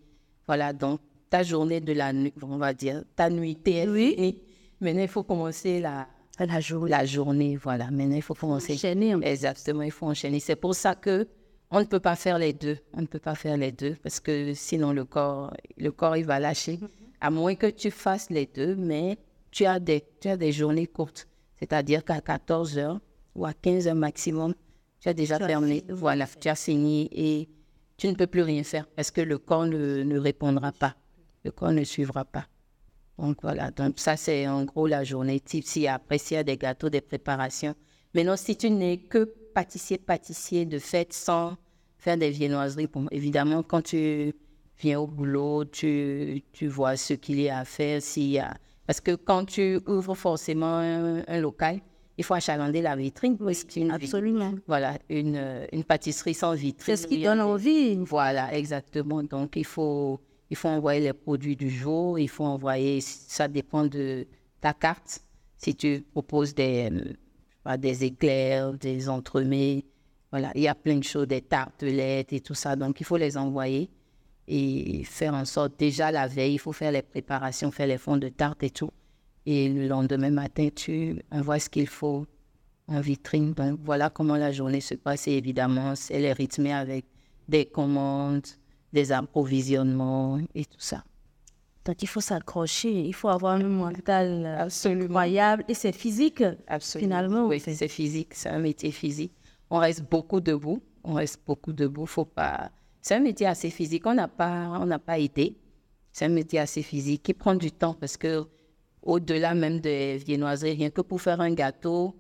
voilà. 0.46 0.74
Donc, 0.74 1.00
ta 1.30 1.42
journée 1.44 1.80
de 1.80 1.94
la 1.94 2.12
nuit, 2.12 2.34
on 2.42 2.58
va 2.58 2.74
dire, 2.74 3.04
ta 3.16 3.30
nuitée 3.30 3.76
est 3.78 3.88
Oui. 3.88 4.14
finie. 4.16 4.42
Maintenant, 4.82 5.02
il 5.04 5.08
faut 5.08 5.24
commencer 5.24 5.80
la, 5.80 6.08
La 6.38 6.60
journée. 6.60 6.90
la 6.92 7.06
journée, 7.06 7.56
voilà. 7.56 7.90
Maintenant, 7.92 8.18
il 8.18 8.22
faut 8.22 8.34
commencer. 8.36 8.74
Enchaîner. 8.74 9.16
Exactement, 9.24 9.84
il 9.84 9.92
faut 9.92 10.06
enchaîner. 10.06 10.42
C'est 10.42 10.58
pour 10.58 10.76
ça 10.76 10.96
que 10.96 11.26
on 11.72 11.80
ne 11.80 11.86
peut 11.86 12.00
pas 12.00 12.16
faire 12.16 12.38
les 12.38 12.54
deux. 12.54 12.78
On 12.94 13.02
ne 13.02 13.08
peut 13.08 13.20
pas 13.20 13.36
faire 13.36 13.58
les 13.58 13.72
deux 13.72 13.96
parce 14.04 14.20
que 14.20 14.54
sinon 14.54 14.92
le 14.92 15.06
corps, 15.06 15.54
le 15.78 15.92
corps, 15.92 16.18
il 16.18 16.26
va 16.26 16.40
lâcher. 16.40 16.80
À 17.22 17.30
moins 17.32 17.56
que 17.56 17.68
tu 17.68 17.92
fasses 17.92 18.30
les 18.30 18.46
deux, 18.46 18.76
mais 18.76 19.18
tu 19.52 19.66
as 19.66 19.80
des, 19.80 20.04
tu 20.22 20.28
as 20.28 20.38
des 20.38 20.52
journées 20.52 20.88
courtes. 20.88 21.28
C'est-à-dire 21.60 22.04
qu'à 22.04 22.22
14 22.22 22.78
heures 22.78 23.00
ou 23.36 23.46
à 23.46 23.54
15 23.54 23.88
heures 23.88 23.96
maximum, 23.96 24.54
tu 25.00 25.10
as 25.10 25.14
déjà 25.14 25.38
Tu 25.38 25.44
as 25.44 25.48
terminé. 25.48 25.80
fini. 25.82 25.92
Voilà, 25.92 26.28
tu 26.28 26.48
as 26.50 26.56
fini 26.56 27.10
et 27.12 27.50
tu 27.98 28.08
ne 28.08 28.14
peux 28.14 28.28
plus 28.28 28.42
rien 28.42 28.64
faire 28.64 28.88
parce 28.88 29.12
que 29.12 29.22
le 29.22 29.38
corps 29.38 29.66
ne, 29.66 30.04
ne 30.04 30.20
répondra 30.20 30.72
pas. 30.72 30.96
Le 31.44 31.52
corps 31.52 31.72
ne 31.72 31.84
suivra 31.84 32.26
pas. 32.26 32.46
Donc 33.18 33.38
voilà, 33.42 33.72
donc 33.72 33.98
ça 33.98 34.18
c'est 34.18 34.48
en 34.48 34.66
gros 34.66 34.88
la 34.88 35.04
journée 35.04 35.40
type. 35.40 35.64
Si 35.66 35.88
après, 35.88 36.18
s'il 36.18 36.36
y 36.36 36.40
a 36.40 36.44
des 36.44 36.58
gâteaux, 36.58 36.90
des 36.90 37.02
préparations. 37.02 37.76
Maintenant, 38.14 38.36
si 38.36 38.58
tu 38.58 38.70
n'es 38.70 38.98
que 38.98 39.34
pâtissier, 39.56 39.98
pâtissier 39.98 40.66
de 40.66 40.78
fête 40.78 41.14
sans 41.14 41.56
faire 41.98 42.18
des 42.18 42.30
viennoiseries, 42.30 42.90
évidemment, 43.12 43.64
quand 43.64 43.82
tu 43.82 44.34
viens 44.78 45.00
au 45.00 45.08
boulot, 45.08 45.66
tu, 45.66 46.44
tu 46.52 46.68
vois 46.68 46.98
ce 46.98 47.14
qu'il 47.14 47.40
y 47.40 47.50
a 47.50 47.60
à 47.60 47.66
faire. 47.66 48.02
S'il 48.02 48.30
y 48.30 48.40
a... 48.40 48.54
Parce 48.86 49.02
que 49.02 49.16
quand 49.16 49.46
tu 49.46 49.80
ouvres 49.88 50.14
forcément 50.14 50.78
un, 50.78 51.24
un 51.28 51.40
local, 51.40 51.80
il 52.18 52.24
faut 52.24 52.36
achalander 52.36 52.82
la 52.82 52.96
vitrine. 52.96 53.38
Oui, 53.40 53.56
c'est 53.56 53.78
une 53.78 53.84
vitrine. 53.84 54.04
Absolument. 54.04 54.54
Voilà, 54.68 55.00
une, 55.10 55.68
une 55.72 55.84
pâtisserie 55.84 56.34
sans 56.34 56.54
vitrine. 56.54 56.96
C'est 56.96 57.02
ce 57.02 57.08
qui 57.08 57.24
donne 57.24 57.42
envie. 57.42 57.96
Voilà, 57.96 58.54
exactement. 58.54 59.24
Donc, 59.24 59.56
il 59.56 59.66
faut, 59.66 60.20
il 60.50 60.56
faut 60.56 60.70
envoyer 60.70 61.02
les 61.02 61.14
produits 61.14 61.56
du 61.56 61.70
jour, 61.70 62.20
il 62.20 62.30
faut 62.30 62.46
envoyer, 62.46 63.02
ça 63.02 63.48
dépend 63.48 63.86
de 63.86 64.28
ta 64.62 64.74
carte. 64.74 65.22
Si 65.58 65.76
tu 65.76 66.06
proposes 66.12 66.54
des, 66.54 66.92
des 67.78 68.04
éclairs, 68.04 68.74
des 68.74 69.10
entremets, 69.10 69.86
voilà, 70.32 70.52
il 70.56 70.62
y 70.64 70.68
a 70.68 70.76
plein 70.76 70.98
de 70.98 71.04
choses, 71.04 71.28
des 71.28 71.42
tartelettes 71.42 72.34
et 72.34 72.42
tout 72.42 72.54
ça. 72.54 72.76
Donc, 72.76 73.00
il 73.00 73.06
faut 73.06 73.18
les 73.18 73.38
envoyer 73.38 73.90
et 74.48 75.04
faire 75.06 75.34
en 75.34 75.46
sorte, 75.46 75.80
déjà 75.80 76.12
la 76.12 76.28
veille, 76.28 76.56
il 76.56 76.60
faut 76.60 76.74
faire 76.74 76.92
les 76.92 77.02
préparations, 77.02 77.72
faire 77.72 77.88
les 77.88 77.98
fonds 77.98 78.18
de 78.18 78.30
tarte 78.30 78.64
et 78.64 78.70
tout. 78.70 78.92
Et 79.46 79.70
le 79.70 79.88
lendemain 79.88 80.32
matin, 80.32 80.70
tu 80.76 81.22
envoies 81.32 81.60
ce 81.60 81.70
qu'il 81.70 81.88
faut 81.88 82.26
en 82.88 83.00
vitrine. 83.00 83.54
Donc, 83.54 83.80
voilà 83.84 84.10
comment 84.10 84.36
la 84.36 84.52
journée 84.52 84.82
se 84.82 84.96
passe. 84.96 85.28
Et 85.28 85.34
évidemment, 85.34 85.94
elle 86.10 86.26
est 86.26 86.34
rythmée 86.34 86.74
avec 86.74 87.06
des 87.48 87.66
commandes, 87.66 88.46
des 88.92 89.12
approvisionnements 89.12 90.40
et 90.54 90.66
tout 90.66 90.80
ça. 90.80 91.04
Donc, 91.86 92.02
il 92.02 92.08
faut 92.08 92.22
s'accrocher, 92.22 92.92
il 92.92 93.14
faut 93.14 93.30
avoir 93.30 93.54
un 93.54 93.64
mental 93.64 94.68
incroyable. 94.86 95.64
Et 95.68 95.76
c'est 95.76 95.92
physique, 95.92 96.44
Absolument. 96.68 97.08
finalement. 97.08 97.48
Oui, 97.48 97.60
c'est 97.60 97.88
physique, 97.88 98.34
c'est 98.34 98.50
un 98.50 98.60
métier 98.60 98.92
physique. 98.92 99.34
On 99.70 99.78
reste 99.78 100.04
beaucoup 100.10 100.42
debout, 100.42 100.82
on 101.04 101.14
reste 101.14 101.40
beaucoup 101.46 101.74
debout. 101.74 102.06
Faut 102.06 102.26
pas... 102.26 102.72
C'est 103.02 103.14
un 103.16 103.20
métier 103.20 103.46
assez 103.46 103.70
physique, 103.70 104.08
on 104.08 104.16
n'a 104.16 104.28
pas, 104.28 104.80
on 104.82 105.00
pas 105.00 105.20
été. 105.20 105.56
C'est 106.12 106.26
un 106.26 106.30
métier 106.30 106.60
assez 106.60 106.82
physique 106.82 107.22
qui 107.22 107.34
prend 107.34 107.54
du 107.54 107.72
temps 107.72 107.94
parce 107.94 108.18
que 108.18 108.46
au-delà 109.04 109.54
même 109.54 109.80
des 109.80 110.18
viennoiseries, 110.18 110.74
rien 110.74 110.90
que 110.90 111.02
pour 111.02 111.22
faire 111.22 111.40
un 111.40 111.54
gâteau, 111.54 112.16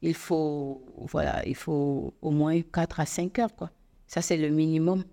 il 0.00 0.14
faut, 0.14 0.82
voilà, 0.96 1.46
il 1.46 1.54
faut 1.54 2.14
au 2.22 2.30
moins 2.30 2.60
4 2.62 3.00
à 3.00 3.06
5 3.06 3.38
heures, 3.38 3.54
quoi. 3.54 3.70
Ça, 4.06 4.22
c'est 4.22 4.36
le 4.36 4.48
minimum. 4.48 5.04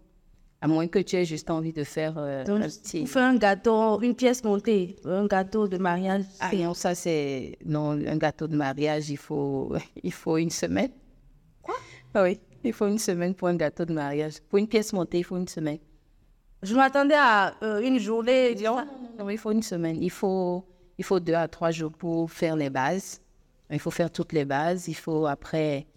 À 0.62 0.68
moins 0.68 0.88
que 0.88 1.00
tu 1.00 1.16
aies 1.16 1.26
juste 1.26 1.50
envie 1.50 1.72
de 1.72 1.86
faire 1.86 2.16
euh, 2.18 2.44
un 2.46 2.68
petit... 2.68 3.02
Pour 3.02 3.10
faire 3.10 3.24
un 3.24 3.38
gâteau, 3.38 4.02
une 4.02 4.14
pièce 4.14 4.44
montée, 4.44 4.98
un 5.06 5.26
gâteau 5.26 5.70
de 5.70 5.78
mariage. 5.78 6.24
Ah 6.42 6.54
non, 6.54 6.74
ça 6.74 6.96
c'est... 6.96 7.58
Non, 7.66 7.92
un 7.92 8.18
gâteau 8.18 8.48
de 8.48 8.58
mariage, 8.58 9.10
il 9.10 9.18
faut, 9.18 9.74
il 10.04 10.12
faut 10.12 10.38
une 10.38 10.50
semaine. 10.50 10.92
Quoi? 11.62 11.76
Ah 12.14 12.24
Oui, 12.24 12.40
il 12.64 12.74
faut 12.74 12.88
une 12.88 13.00
semaine 13.00 13.36
pour 13.36 13.48
un 13.48 13.56
gâteau 13.56 13.86
de 13.86 13.94
mariage. 13.94 14.42
Pour 14.50 14.60
une 14.60 14.68
pièce 14.68 14.92
montée, 14.92 15.20
il 15.20 15.24
faut 15.24 15.38
une 15.38 15.48
semaine. 15.48 15.80
Je 16.62 16.76
m'attendais 16.76 17.16
à 17.16 17.56
euh, 17.64 17.80
une 17.80 18.00
journée. 18.00 18.54
Non, 18.56 18.78
non, 18.78 18.86
non, 19.18 19.30
il 19.30 19.38
faut 19.38 19.52
une 19.52 19.64
semaine. 19.64 19.98
Il 20.02 20.12
faut, 20.12 20.66
il 20.98 21.06
faut 21.06 21.22
deux 21.22 21.36
à 21.36 21.48
trois 21.48 21.72
jours 21.72 21.94
pour 21.94 22.30
faire 22.30 22.58
les 22.58 22.70
bases. 22.70 23.22
Il 23.72 23.80
faut 23.80 23.92
faire 23.92 24.12
toutes 24.12 24.34
les 24.34 24.44
bases. 24.44 24.90
Il 24.90 24.96
faut 24.96 25.26
après 25.26 25.88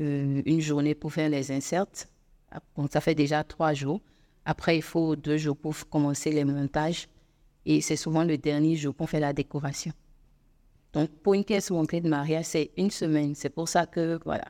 euh, 0.00 0.42
une 0.44 0.60
journée 0.60 0.94
pour 0.94 1.12
faire 1.12 1.30
les 1.30 1.50
inserts. 1.50 1.86
Donc, 2.76 2.90
ça 2.92 3.00
fait 3.00 3.14
déjà 3.14 3.44
trois 3.44 3.74
jours. 3.74 4.00
Après, 4.44 4.76
il 4.76 4.82
faut 4.82 5.16
deux 5.16 5.36
jours 5.36 5.56
pour 5.56 5.74
commencer 5.88 6.30
les 6.32 6.44
montages. 6.44 7.08
Et 7.64 7.80
c'est 7.80 7.96
souvent 7.96 8.24
le 8.24 8.36
dernier 8.38 8.74
jour 8.76 8.94
qu'on 8.96 9.06
fait 9.06 9.20
la 9.20 9.32
décoration. 9.32 9.92
Donc, 10.92 11.10
pour 11.22 11.34
une 11.34 11.44
caisse 11.44 11.70
montée 11.70 12.00
de 12.00 12.08
mariage, 12.08 12.46
c'est 12.46 12.70
une 12.76 12.90
semaine. 12.90 13.34
C'est 13.34 13.50
pour 13.50 13.68
ça 13.68 13.86
que, 13.86 14.18
voilà, 14.24 14.44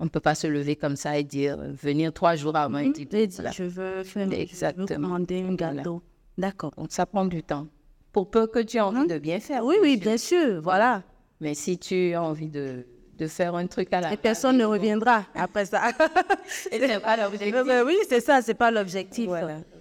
on 0.00 0.04
ne 0.04 0.08
peut 0.10 0.20
pas 0.20 0.34
se 0.34 0.46
lever 0.46 0.76
comme 0.76 0.96
ça 0.96 1.18
et 1.18 1.24
dire, 1.24 1.56
venir 1.56 2.12
trois 2.12 2.34
jours 2.36 2.56
avant. 2.56 2.78
et 2.78 2.90
dire, 2.90 3.28
Je 3.52 3.62
veux 3.64 4.02
faire 4.04 4.30
Exactement. 4.32 5.08
Commander 5.08 5.42
un 5.42 5.54
gâteau. 5.54 6.02
D'accord. 6.36 6.72
Donc, 6.76 6.88
ça 6.90 7.06
prend 7.06 7.24
du 7.24 7.42
temps. 7.42 7.68
Pour 8.12 8.30
peu 8.30 8.46
que 8.46 8.58
tu 8.58 8.76
aies 8.78 8.80
envie 8.80 9.06
de 9.06 9.18
bien 9.18 9.38
faire. 9.38 9.64
Oui, 9.64 9.76
oui, 9.80 9.96
bien 9.96 10.16
sûr. 10.16 10.60
Voilà. 10.60 11.02
Mais 11.40 11.54
si 11.54 11.78
tu 11.78 12.14
as 12.14 12.22
envie 12.22 12.48
de 12.48 12.84
de 13.18 13.26
faire 13.26 13.54
un 13.54 13.66
truc 13.66 13.92
à 13.92 14.00
la 14.00 14.12
Et 14.12 14.16
personne 14.16 14.56
ne 14.56 14.64
reviendra 14.64 15.24
après 15.34 15.66
ça. 15.66 15.90
Et 16.72 16.78
c'est 16.80 17.00
pas 17.00 17.16
l'objectif. 17.22 17.54
oui, 17.86 17.96
c'est 18.08 18.20
ça, 18.20 18.40
c'est 18.42 18.54
pas 18.54 18.70
l'objectif. 18.70 19.28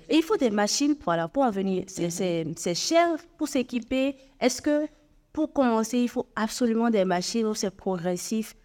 Et 0.10 0.16
il 0.18 0.24
faut 0.24 0.38
des 0.38 0.50
machines 0.50 0.96
voilà, 1.04 1.28
pour 1.28 1.44
en 1.44 1.52
venir. 1.52 1.84
C'est 1.88 2.76
cher 2.76 3.08
pour 3.38 3.48
s'équiper. 3.48 4.16
Est-ce 4.40 4.62
que 4.62 4.88
pour 5.32 5.54
commencer, 5.54 6.00
il 6.00 6.10
faut 6.10 6.28
absolument 6.36 6.90
des 6.90 7.06
machines 7.06 7.46
ou 7.46 7.54
c'est 7.54 7.70
progressif? 7.72 8.56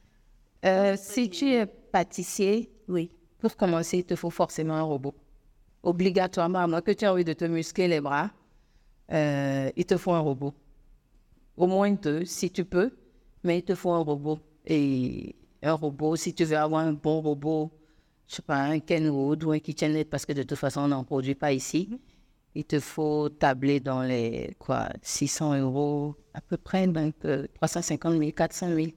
Euh, 0.65 0.97
Si 0.99 1.29
tu 1.29 1.51
es 1.53 1.67
pâtissier, 1.67 2.71
oui. 2.89 3.11
Pour 3.41 3.57
commencer, 3.57 3.99
il 3.99 4.05
te 4.05 4.17
faut 4.17 4.31
forcément 4.31 4.75
un 4.75 4.83
robot. 4.83 5.15
Obligatoirement, 5.83 6.61
à 6.61 6.67
moins 6.67 6.81
que 6.81 6.93
tu 6.93 7.05
aies 7.05 7.09
envie 7.09 7.25
de 7.25 7.33
te 7.33 7.45
muscler 7.45 7.89
les 7.89 8.01
bras, 8.01 8.31
euh, 9.13 9.69
il 9.77 9.85
te 9.85 9.97
faut 9.97 10.13
un 10.13 10.21
robot. 10.21 10.55
Au 11.57 11.67
moins 11.67 11.91
deux, 11.91 12.25
si 12.25 12.51
tu 12.51 12.65
peux, 12.65 12.93
mais 13.43 13.59
il 13.59 13.63
te 13.65 13.75
faut 13.75 13.91
un 13.91 13.99
robot. 13.99 14.39
Et 14.67 15.37
un 15.63 15.73
robot, 15.73 16.17
si 16.17 16.35
tu 16.35 16.45
veux 16.45 16.57
avoir 16.57 16.83
un 16.85 16.93
bon 16.93 17.21
robot, 17.21 17.71
je 18.29 18.37
sais 18.37 18.43
pas, 18.43 18.57
un 18.57 18.79
Kenwood 18.81 19.45
ou 19.45 19.53
un 19.53 19.59
KitchenAid, 19.59 20.09
parce 20.09 20.27
que 20.27 20.33
de 20.33 20.43
toute 20.43 20.59
façon, 20.59 20.83
on 20.83 20.89
n'en 20.89 21.05
produit 21.05 21.35
pas 21.35 21.53
ici, 21.53 21.89
mm-hmm. 21.91 21.99
il 22.55 22.65
te 22.65 22.81
faut 22.81 23.29
tabler 23.29 23.81
dans 23.81 24.03
les 24.03 24.55
quoi, 24.59 24.89
600 25.03 25.59
euros, 25.59 26.17
à 26.35 26.41
peu 26.41 26.57
près, 26.57 26.87
donc 26.87 27.15
350 27.55 28.19
000, 28.19 28.31
400 28.33 28.75
000 28.75 28.89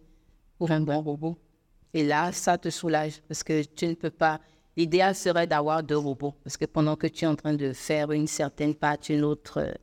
pour 0.57 0.71
un 0.71 0.81
bon 0.81 1.01
robot. 1.01 1.37
Et 1.93 2.03
là, 2.03 2.31
ça 2.31 2.57
te 2.57 2.69
soulage 2.69 3.21
parce 3.27 3.43
que 3.43 3.63
tu 3.63 3.87
ne 3.87 3.93
peux 3.93 4.09
pas. 4.09 4.39
L'idéal 4.75 5.15
serait 5.15 5.47
d'avoir 5.47 5.81
deux 5.81 5.97
robots 5.97 6.33
parce 6.43 6.57
que 6.57 6.65
pendant 6.65 6.97
que 6.97 7.07
tu 7.07 7.23
es 7.23 7.27
en 7.27 7.35
train 7.35 7.53
de 7.53 7.71
faire 7.71 8.11
une 8.11 8.27
certaine 8.27 8.75
pâte, 8.75 9.07
une 9.07 9.23
autre, 9.23 9.73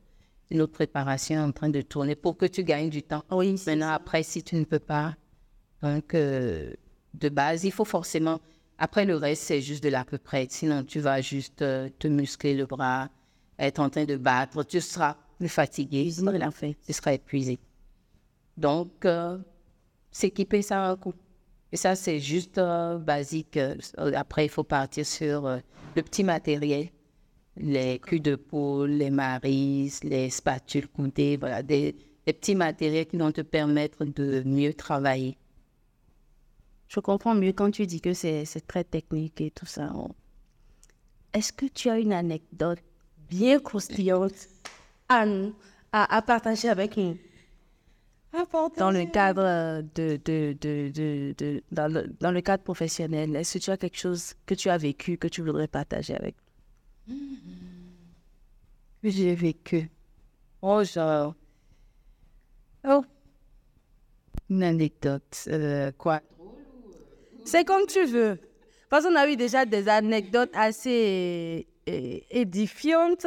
une 0.51 0.61
autre 0.61 0.73
préparation 0.73 1.39
en 1.39 1.51
train 1.51 1.69
de 1.69 1.81
tourner 1.81 2.15
pour 2.15 2.37
que 2.37 2.45
tu 2.45 2.63
gagnes 2.63 2.91
du 2.91 3.01
temps. 3.01 3.23
Oui. 3.31 3.59
Maintenant, 3.65 3.89
après, 3.89 4.21
si 4.21 4.43
tu 4.43 4.55
ne 4.55 4.63
peux 4.63 4.77
pas, 4.77 5.15
donc, 5.83 6.15
euh, 6.15 6.73
de 7.13 7.29
base, 7.29 7.65
il 7.65 7.71
faut 7.71 7.85
forcément. 7.85 8.39
Après, 8.77 9.05
le 9.05 9.17
reste, 9.17 9.43
c'est 9.43 9.61
juste 9.61 9.83
de 9.83 9.89
l'à 9.89 10.05
peu 10.05 10.17
près. 10.17 10.47
Sinon, 10.49 10.83
tu 10.83 10.99
vas 10.99 11.21
juste 11.21 11.61
euh, 11.61 11.89
te 11.99 12.07
muscler 12.07 12.55
le 12.55 12.65
bras, 12.65 13.09
être 13.59 13.79
en 13.79 13.89
train 13.89 14.05
de 14.05 14.15
battre. 14.15 14.63
Tu 14.63 14.79
seras 14.79 15.17
plus 15.37 15.49
fatigué. 15.49 16.09
Tu 16.85 16.93
seras 16.93 17.13
épuisé. 17.13 17.59
Donc, 18.55 19.05
euh, 19.05 19.37
s'équiper, 20.09 20.61
ça 20.61 20.85
a 20.85 20.89
un 20.89 20.95
coût. 20.95 21.13
Et 21.71 21.77
ça, 21.77 21.95
c'est 21.95 22.19
juste 22.19 22.59
basique. 23.01 23.59
Après, 23.97 24.45
il 24.45 24.49
faut 24.49 24.63
partir 24.63 25.05
sur 25.05 25.49
le 25.95 26.01
petit 26.01 26.23
matériel 26.23 26.89
les 27.57 27.99
culs 27.99 28.21
de 28.21 28.35
poule, 28.35 28.91
les 28.91 29.09
marises, 29.09 30.03
les 30.03 30.29
spatules 30.29 30.87
coudées, 30.87 31.37
voilà, 31.37 31.61
des, 31.61 31.95
des 32.25 32.33
petits 32.33 32.55
matériels 32.55 33.05
qui 33.05 33.17
vont 33.17 33.31
te 33.31 33.41
permettre 33.41 34.05
de 34.05 34.43
mieux 34.45 34.73
travailler. 34.73 35.37
Je 36.93 36.99
comprends 36.99 37.33
mieux 37.33 37.53
quand 37.53 37.71
tu 37.71 37.87
dis 37.87 38.01
que 38.01 38.13
c'est 38.13 38.45
très 38.67 38.83
technique 38.83 39.41
et 39.41 39.49
tout 39.49 39.65
ça. 39.65 39.91
Est-ce 41.33 41.51
que 41.51 41.65
tu 41.65 41.89
as 41.89 41.97
une 41.97 42.13
anecdote 42.13 42.77
bien 43.29 43.59
croustillante 43.59 44.47
à, 45.09 45.25
à, 45.91 46.21
partager 46.21 46.69
avec 46.69 46.95
nous? 46.95 47.17
Dans 48.77 48.91
le 48.91 49.05
cadre 49.11 49.81
de, 49.95 50.19
de, 50.23 50.55
de, 50.61 51.33
de, 51.35 51.63
dans, 51.71 51.91
le, 51.91 52.13
dans 52.19 52.31
le 52.31 52.41
cadre 52.41 52.63
professionnel 52.63 53.35
Est-ce 53.35 53.57
que 53.57 53.63
tu 53.63 53.69
as 53.71 53.77
quelque 53.77 53.97
chose 53.97 54.33
que 54.45 54.53
tu 54.53 54.69
as 54.69 54.77
vécu 54.77 55.17
que 55.17 55.27
tu 55.27 55.41
voudrais 55.41 55.67
partager 55.67 56.15
avec 56.15 56.35
nous? 57.07 57.15
Que 59.01 59.09
j'ai 59.09 59.33
vécu. 59.33 59.89
Oh, 60.61 60.83
genre. 60.83 61.33
Oh. 62.87 63.03
Une 64.49 64.63
anecdote. 64.63 65.45
Euh, 65.47 65.91
quoi? 65.97 66.21
C'est 67.43 67.65
comme 67.65 67.85
tu 67.87 68.05
veux. 68.05 68.39
Parce 68.89 69.05
qu'on 69.05 69.15
a 69.15 69.27
eu 69.27 69.35
déjà 69.35 69.65
des 69.65 69.89
anecdotes 69.89 70.51
assez 70.53 71.67
édifiantes, 71.85 73.25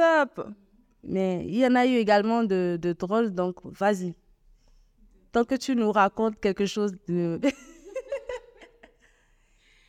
mais 1.02 1.44
il 1.46 1.56
y 1.56 1.66
en 1.66 1.74
a 1.74 1.86
eu 1.86 1.96
également 1.96 2.44
de, 2.44 2.78
de 2.80 2.92
drôles, 2.92 3.34
donc 3.34 3.56
vas-y. 3.64 4.14
Tant 5.32 5.44
que 5.44 5.54
tu 5.54 5.76
nous 5.76 5.92
racontes 5.92 6.40
quelque 6.40 6.66
chose 6.66 6.92
de... 7.08 7.40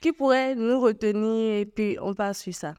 qui 0.01 0.11
pourrait 0.11 0.55
nous 0.55 0.79
retenir 0.79 1.61
et 1.61 1.65
puis 1.65 1.97
on 2.01 2.13
passe 2.13 2.41
sur 2.41 2.53
ça. 2.53 2.73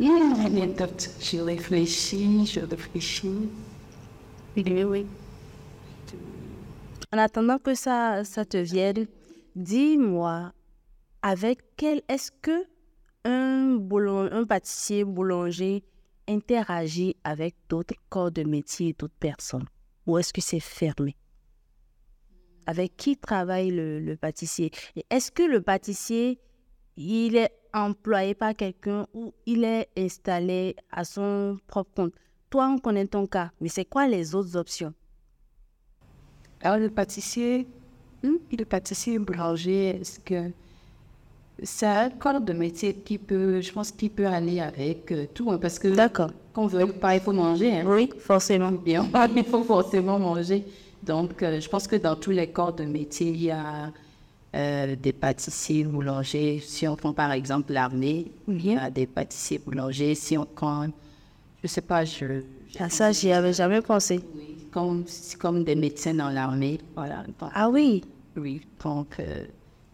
Il 0.00 0.06
y 0.06 0.10
a 0.10 0.16
une 0.16 0.46
anecdote, 0.46 1.10
je 1.20 1.38
réfléchis, 1.38 2.46
je 2.46 2.60
réfléchis. 2.60 3.48
Oui, 4.56 4.84
oui. 4.84 5.06
En 7.12 7.18
attendant 7.18 7.58
que 7.58 7.74
ça, 7.74 8.22
ça 8.24 8.44
te 8.44 8.58
vienne, 8.58 9.06
Dis-moi, 9.58 10.52
avec 11.20 11.58
quel 11.76 12.00
est-ce 12.08 12.30
que 12.30 12.64
un, 13.24 13.74
boulanger, 13.74 14.32
un 14.32 14.44
pâtissier 14.44 15.02
boulanger 15.02 15.82
interagit 16.28 17.16
avec 17.24 17.56
d'autres 17.68 17.96
corps 18.08 18.30
de 18.30 18.44
métier 18.44 18.90
et 18.90 18.92
d'autres 18.92 19.18
personnes? 19.18 19.66
Ou 20.06 20.16
est-ce 20.16 20.32
que 20.32 20.40
c'est 20.40 20.60
fermé? 20.60 21.16
Avec 22.66 22.96
qui 22.96 23.16
travaille 23.16 23.72
le, 23.72 24.14
pâtissier? 24.14 24.70
Est-ce 25.10 25.32
que 25.32 25.42
le 25.42 25.60
pâtissier, 25.60 26.38
il 26.96 27.34
est 27.34 27.50
employé 27.74 28.36
par 28.36 28.54
quelqu'un 28.54 29.08
ou 29.12 29.34
il 29.44 29.64
est 29.64 29.88
installé 29.98 30.76
à 30.92 31.02
son 31.02 31.58
propre 31.66 31.90
compte? 31.96 32.14
Toi, 32.48 32.68
on 32.68 32.78
connaît 32.78 33.08
ton 33.08 33.26
cas, 33.26 33.50
mais 33.60 33.68
c'est 33.68 33.86
quoi 33.86 34.06
les 34.06 34.36
autres 34.36 34.56
options? 34.56 34.94
Alors, 36.60 36.78
le 36.78 36.90
pâtissier, 36.90 37.66
Hmm? 38.22 38.36
le 38.56 38.64
pâtissier 38.64 39.18
boulanger, 39.18 40.00
est-ce 40.00 40.18
que 40.18 40.50
c'est 41.62 41.86
un 41.86 42.10
corps 42.10 42.40
de 42.40 42.52
métier 42.52 42.94
qui 42.94 43.18
peut, 43.18 43.60
je 43.60 43.72
pense, 43.72 43.90
qui 43.90 44.08
peut 44.08 44.26
aller 44.26 44.60
avec 44.60 45.10
euh, 45.12 45.26
tout, 45.32 45.50
hein, 45.50 45.58
parce 45.58 45.78
que 45.78 45.88
D'accord. 45.88 46.30
qu'on 46.52 46.66
veut 46.66 46.86
pas, 46.86 47.14
il 47.14 47.20
faut 47.20 47.32
manger. 47.32 47.78
Hein. 47.78 47.84
Oui, 47.86 48.10
forcément. 48.18 48.70
Bien, 48.84 49.08
il 49.36 49.44
faut 49.44 49.64
forcément 49.64 50.18
manger. 50.18 50.64
Donc, 51.02 51.42
euh, 51.42 51.60
je 51.60 51.68
pense 51.68 51.86
que 51.86 51.96
dans 51.96 52.16
tous 52.16 52.30
les 52.30 52.48
corps 52.48 52.72
de 52.72 52.84
métier, 52.84 53.30
il 53.30 53.42
y 53.42 53.50
a 53.50 53.92
euh, 54.54 54.96
des 54.96 55.12
pâtissiers, 55.12 55.84
boulangers. 55.84 56.60
Si 56.64 56.86
on 56.86 56.96
prend 56.96 57.12
par 57.12 57.32
exemple 57.32 57.72
l'armée, 57.72 58.30
il 58.46 58.66
y 58.66 58.76
a 58.76 58.90
des 58.90 59.06
pâtissiers, 59.06 59.58
boulangers. 59.58 60.14
Si 60.14 60.38
on 60.38 60.46
prend, 60.46 60.86
je 61.62 61.68
sais 61.68 61.80
pas, 61.80 62.04
je. 62.04 62.42
À 62.78 62.88
ça, 62.88 63.12
j'y 63.12 63.32
avais 63.32 63.52
jamais 63.52 63.80
pensé. 63.80 64.20
Oui, 64.34 64.57
comme, 64.78 65.04
comme 65.40 65.64
des 65.64 65.74
médecins 65.74 66.14
dans 66.14 66.30
l'armée. 66.30 66.78
Voilà. 66.94 67.24
Donc, 67.38 67.50
Ah 67.54 67.68
oui. 67.68 68.02
oui, 68.36 68.60
donc 68.82 69.18
euh, 69.20 69.44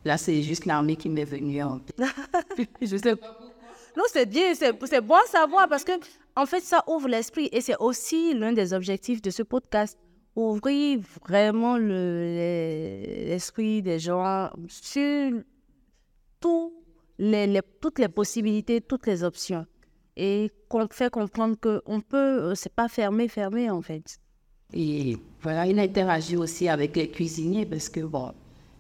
là, 0.05 0.17
c'est 0.19 0.43
juste 0.43 0.67
l'armée 0.67 0.97
qui 0.97 1.09
m'est 1.09 1.25
venue 1.25 1.63
en 1.63 1.81
je 2.83 2.97
sais 2.97 3.17
pas. 3.17 3.39
Non, 3.97 4.05
c'est 4.13 4.27
bien, 4.27 4.55
c'est 4.55 5.01
bon 5.01 5.15
à 5.15 5.27
savoir 5.29 5.69
parce 5.69 5.85
que, 5.85 5.93
en 6.37 6.47
fait, 6.47 6.61
ça 6.61 6.83
ouvre 6.89 7.09
l'esprit 7.09 7.49
et 7.53 7.61
c'est 7.61 7.77
aussi 7.79 8.35
l'un 8.35 8.53
des 8.53 8.73
objectifs 8.73 9.23
de 9.23 9.31
ce 9.31 9.43
podcast. 9.45 9.97
Ouvrir 10.37 10.99
vraiment 11.29 11.77
le- 11.79 12.25
les- 12.39 13.27
l'esprit 13.29 13.83
des 13.83 14.01
gens 14.01 14.51
sur 14.69 15.31
tout 16.41 16.73
les, 17.19 17.47
les- 17.47 17.61
toutes 17.81 18.01
les 18.01 18.09
possibilités, 18.09 18.81
toutes 18.81 19.07
les 19.07 19.23
options. 19.23 19.65
Et 20.17 20.51
qu'on 20.69 20.89
fait 20.91 21.11
comprendre 21.11 21.57
qu'on 21.61 22.01
peut, 22.01 22.17
euh, 22.51 22.55
c'est 22.57 22.73
pas 22.75 22.89
fermé, 22.89 23.29
fermé 23.29 23.71
en 23.71 23.81
fait. 23.83 24.19
Et 24.73 25.17
voilà, 25.43 25.67
il 25.67 25.79
interagit 25.79 26.37
aussi 26.37 26.69
avec 26.69 26.97
les 26.97 27.09
cuisiniers 27.09 27.67
parce 27.67 27.89
que, 27.89 28.01
bon, 28.01 28.33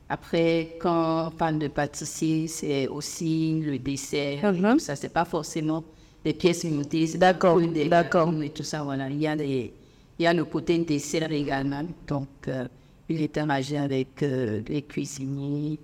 après, 0.08 0.76
quand 0.80 1.28
on 1.28 1.30
parle 1.30 1.58
de 1.58 1.68
pâtissier, 1.68 2.46
c'est 2.48 2.88
aussi 2.88 3.60
le 3.60 3.78
dessert. 3.78 4.52
Mhm. 4.52 4.72
tout 4.74 4.78
ça, 4.80 4.96
c'est 4.96 5.08
pas 5.12 5.24
forcément 5.24 5.84
des 6.24 6.32
pièces 6.32 6.64
c'est 6.64 7.18
D'accord, 7.18 7.60
d'accord. 7.88 8.32
Et 8.42 8.50
tout 8.50 8.62
ça, 8.62 8.82
voilà. 8.82 9.08
Il 9.10 9.20
y 9.20 9.26
a, 9.26 9.36
des, 9.36 9.72
il 10.18 10.22
y 10.22 10.26
a 10.26 10.32
le 10.34 10.44
côté 10.44 10.78
dessert 10.78 11.30
également. 11.30 11.82
Donc, 12.06 12.28
euh, 12.48 12.66
il 13.08 13.22
interagit 13.22 13.76
avec 13.76 14.22
euh, 14.22 14.62
les 14.68 14.82
cuisiniers. 14.82 15.78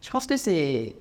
Je 0.00 0.10
pense 0.10 0.26
que 0.26 0.36
c'est 0.36 0.94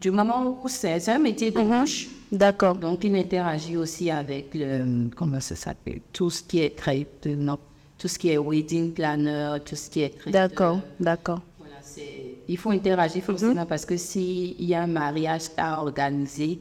du 0.00 0.10
moment 0.10 0.60
où 0.62 0.68
c'est 0.68 1.08
un 1.08 1.18
métier 1.18 1.50
de 1.52 1.60
bouche. 1.60 2.08
D'accord. 2.30 2.74
Donc, 2.74 3.04
il 3.04 3.14
interagit 3.14 3.76
aussi 3.76 4.10
avec 4.10 4.50
le, 4.54 5.08
comment 5.16 5.40
ça 5.40 5.54
s'appelle, 5.54 6.00
tout 6.12 6.30
ce 6.30 6.42
qui 6.42 6.58
est 6.60 6.76
trait, 6.76 7.06
de- 7.22 7.36
non, 7.36 7.58
tout 8.04 8.08
ce 8.08 8.18
qui 8.18 8.28
est 8.28 8.36
wedding 8.36 8.92
planner, 8.92 9.56
tout 9.64 9.76
ce 9.76 9.88
qui 9.88 10.00
est. 10.02 10.12
D'accord, 10.30 10.78
d'accord. 11.00 11.40
Voilà, 11.58 11.76
c'est- 11.82 12.36
il 12.46 12.58
faut 12.58 12.68
interagir 12.68 13.22
forcément 13.24 13.64
parce 13.64 13.86
que 13.86 13.96
s'il 13.96 14.62
y 14.62 14.74
a 14.74 14.82
un 14.82 14.86
mariage 14.86 15.44
à 15.56 15.80
organiser 15.82 16.58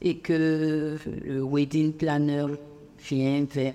et 0.00 0.18
que 0.18 0.96
le 1.24 1.42
wedding 1.42 1.92
planner 1.94 2.46
vient 3.10 3.44
vers, 3.52 3.74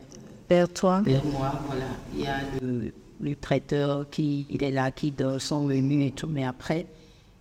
Vers 0.50 0.70
toi. 0.70 1.02
vers 1.02 1.26
moi, 1.26 1.52
voilà, 1.68 1.88
il 2.16 2.22
y 2.22 2.26
a 2.26 2.38
le, 2.62 2.94
le 3.20 3.36
traiteur 3.36 4.10
qui 4.10 4.48
il 4.50 4.64
est 4.64 4.72
là, 4.72 4.90
qui 4.92 5.12
donne 5.12 5.40
son 5.40 5.66
menu 5.66 6.06
et 6.06 6.12
tout, 6.12 6.28
mais 6.28 6.46
après, 6.46 6.86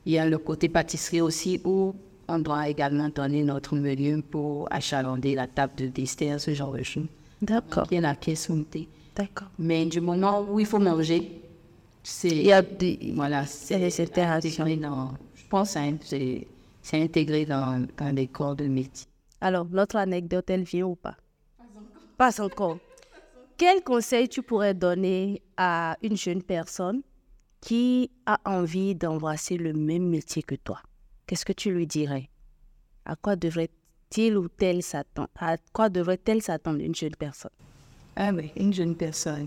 il 0.05 0.13
y 0.15 0.19
a 0.19 0.27
le 0.27 0.39
côté 0.39 0.69
pâtisserie 0.69 1.21
aussi 1.21 1.61
où 1.65 1.95
on 2.27 2.41
doit 2.41 2.69
également 2.69 3.09
donner 3.11 3.45
notre 3.45 3.77
menu 3.77 4.23
pour 4.23 4.67
achalander 4.73 5.37
la 5.37 5.47
table 5.47 5.75
de 5.77 5.87
dessert, 5.87 6.41
ce 6.41 6.53
genre 6.53 6.73
de 6.73 6.83
choses. 6.83 7.07
D'accord, 7.41 7.87
Il 7.93 7.95
y 7.95 7.99
a 7.99 8.01
la 8.01 8.17
pièce 8.17 8.49
montée. 8.49 8.89
D'accord. 9.19 9.49
Mais 9.59 9.85
du 9.85 10.01
moment 10.01 10.47
où 10.49 10.59
il 10.59 10.67
faut 10.67 10.79
manger, 10.79 11.43
c'est... 12.03 12.29
Il 12.29 12.47
y 12.47 12.53
a 12.53 12.63
des... 12.63 13.13
Voilà, 13.15 13.45
c'est 13.45 13.79
les 13.79 14.01
interactions. 14.01 14.65
intégré 14.65 14.77
dans... 14.89 15.13
Je 15.35 15.47
pense 15.49 15.75
que 15.75 15.81
c'est 16.03 16.47
c'est 16.89 17.03
intégré 17.03 17.45
dans, 17.45 17.87
dans 17.99 18.15
les 18.15 18.29
corps 18.29 18.57
de 18.57 18.65
métier. 18.67 19.07
Alors, 19.43 19.67
notre 19.67 19.97
anecdote, 19.97 20.49
elle 20.49 20.63
vient 20.63 20.87
ou 20.87 20.97
pas? 20.97 21.17
Pas 22.17 22.41
encore. 22.41 22.79
Quel 23.59 23.83
conseil 23.83 24.29
tu 24.31 24.43
pourrais 24.43 24.73
donner 24.73 25.43
à 25.59 25.99
une 26.03 26.17
jeune 26.17 26.43
personne 26.43 27.03
qui 27.61 28.11
a 28.25 28.41
envie 28.47 28.95
d'embrasser 28.95 29.59
le 29.59 29.75
même 29.75 30.09
métier 30.09 30.43
que 30.43 30.55
toi? 30.55 30.81
Qu'est-ce 31.27 31.45
que 31.45 31.53
tu 31.53 31.71
lui 31.71 31.87
dirais? 31.87 32.31
À 33.05 33.17
quoi 33.17 33.37
devrait-il 33.37 34.39
ou 34.39 34.49
tel 34.49 34.83
s'attendre 34.83 35.29
À 35.39 35.59
quoi 35.75 35.91
devrait-elle 35.91 36.41
s'attendre 36.41 36.81
une 36.81 36.95
jeune 36.95 37.17
personne? 37.17 37.51
Ah 38.21 38.33
oui, 38.35 38.51
une 38.57 38.75
jeune 38.75 38.97
personne. 38.97 39.47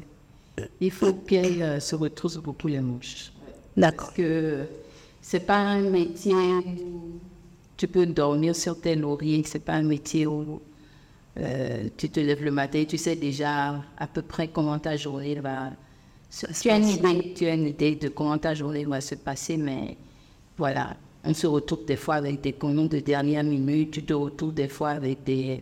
Il 0.80 0.92
faut 0.92 1.12
qu'elle 1.14 1.62
euh, 1.62 1.80
se 1.82 1.94
retrousse 1.94 2.38
beaucoup 2.38 2.70
les 2.70 2.80
manches. 2.80 3.34
D'accord. 3.76 4.08
Parce 4.08 4.18
que 4.18 4.66
c'est 5.22 5.46
pas 5.46 5.58
un 5.58 5.82
métier 5.82 6.34
où 6.34 7.20
tu 7.76 7.88
peux 7.90 8.06
dormir 8.06 8.56
sur 8.56 8.80
tes 8.80 8.96
lauriers, 8.96 9.44
c'est 9.46 9.60
pas 9.60 9.74
un 9.74 9.84
métier 9.84 10.26
où 10.26 10.62
euh, 11.38 11.84
tu 11.98 12.10
te 12.10 12.22
lèves 12.22 12.44
le 12.46 12.52
matin 12.52 12.80
et 12.80 12.86
tu 12.86 12.98
sais 12.98 13.18
déjà 13.18 13.84
à 13.98 14.08
peu 14.08 14.22
près 14.22 14.48
comment 14.48 14.80
ta 14.80 14.96
journée 14.96 15.36
va 15.36 15.72
se 16.30 16.46
tu 16.62 16.70
as, 16.70 16.78
une 16.78 16.88
idée, 16.88 17.34
tu 17.34 17.46
as 17.48 17.54
une 17.54 17.68
idée 17.68 17.96
de 17.96 18.08
comment 18.08 18.38
ta 18.38 18.54
journée 18.54 18.86
va 18.86 19.02
se 19.02 19.16
passer, 19.16 19.58
mais 19.58 19.98
voilà, 20.58 20.96
on 21.26 21.34
se 21.34 21.46
retrouve 21.46 21.84
des 21.84 21.98
fois 21.98 22.16
avec 22.16 22.40
des 22.40 22.54
commandes 22.54 22.88
de 22.88 23.00
dernière 23.00 23.44
minute, 23.44 23.92
tu 23.92 24.04
te 24.04 24.14
retrouves 24.14 24.54
des 24.54 24.70
fois 24.70 24.92
avec 24.92 25.26
des, 25.26 25.62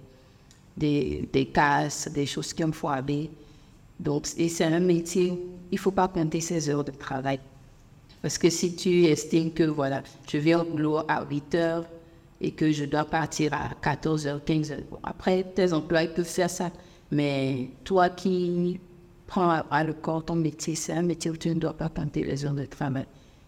des, 0.79 1.29
des 1.31 1.45
casses, 1.45 2.09
des 2.11 2.25
choses 2.25 2.53
qui 2.53 2.63
ont 2.63 2.71
foiré. 2.71 3.29
Donc, 3.99 4.27
et 4.37 4.47
c'est 4.49 4.63
un 4.63 4.79
métier, 4.79 5.33
il 5.71 5.75
ne 5.75 5.79
faut 5.79 5.91
pas 5.91 6.07
compter 6.07 6.39
ses 6.41 6.69
heures 6.69 6.83
de 6.83 6.91
travail. 6.91 7.39
Parce 8.21 8.37
que 8.37 8.49
si 8.49 8.75
tu 8.75 9.05
estimes 9.05 9.51
que, 9.51 9.63
voilà, 9.63 10.01
je 10.27 10.37
viens 10.37 10.61
au 10.61 10.65
boulot 10.65 10.99
à 11.07 11.25
8 11.29 11.55
heures 11.55 11.85
et 12.41 12.51
que 12.51 12.71
je 12.71 12.85
dois 12.85 13.05
partir 13.05 13.53
à 13.53 13.69
14 13.81 14.27
heures, 14.27 14.43
15 14.43 14.71
heures, 14.71 14.79
bon, 14.89 14.99
après, 15.03 15.43
tes 15.43 15.73
employés 15.73 16.09
peuvent 16.09 16.25
faire 16.25 16.49
ça. 16.49 16.71
Mais 17.11 17.69
toi 17.83 18.09
qui 18.09 18.79
prends 19.27 19.49
à, 19.49 19.65
à 19.69 19.83
le 19.83 19.93
corps 19.93 20.23
ton 20.23 20.35
métier, 20.35 20.75
c'est 20.75 20.93
un 20.93 21.01
métier 21.01 21.31
où 21.31 21.37
tu 21.37 21.49
ne 21.49 21.55
dois 21.55 21.73
pas 21.73 21.89
compter 21.89 22.23
les 22.23 22.45
heures 22.45 22.53
de 22.53 22.65
travail. 22.65 23.05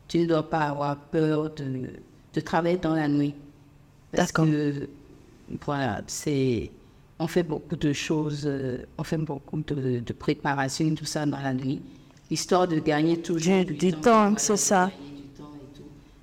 Tu 0.08 0.20
ne 0.20 0.26
dois 0.26 0.50
pas 0.50 0.70
avoir 0.70 0.98
peur 0.98 1.50
de, 1.54 1.90
de 2.34 2.40
travailler 2.42 2.78
dans 2.78 2.96
la 2.96 3.08
nuit. 3.08 3.36
Parce 4.14 4.32
que, 4.32 4.88
voilà, 5.66 6.02
c'est... 6.08 6.70
On 7.24 7.28
fait 7.28 7.44
beaucoup 7.44 7.76
de 7.76 7.94
choses, 7.94 8.44
euh, 8.48 8.80
on 8.98 9.04
fait 9.04 9.18
beaucoup 9.18 9.62
de, 9.62 10.00
de 10.00 10.14
préparation, 10.14 10.96
tout 10.96 11.06
ça 11.06 11.24
dans 11.24 11.40
la 11.40 11.54
nuit, 11.54 11.80
histoire 12.32 12.68
de 12.68 12.80
gagner 12.80 13.18
toujours 13.22 13.64
Du- 13.64 13.76
du 13.76 13.94
temps, 13.94 14.34
c'est 14.38 14.58
ça. 14.58 14.90
temps. 15.38 15.46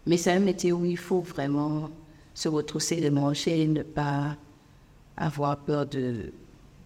Mais 0.07 0.17
c'est 0.17 0.33
un 0.33 0.41
métier 0.41 0.73
où 0.73 0.85
il 0.85 0.97
faut 0.99 1.21
vraiment 1.21 1.89
se 2.35 2.49
retrousser 2.49 2.97
les 2.97 3.11
manches 3.11 3.47
et 3.47 3.69
ne 3.69 3.85
pas 3.85 4.37
avoir 5.17 5.57
peur 5.59 5.87
de 5.87 6.33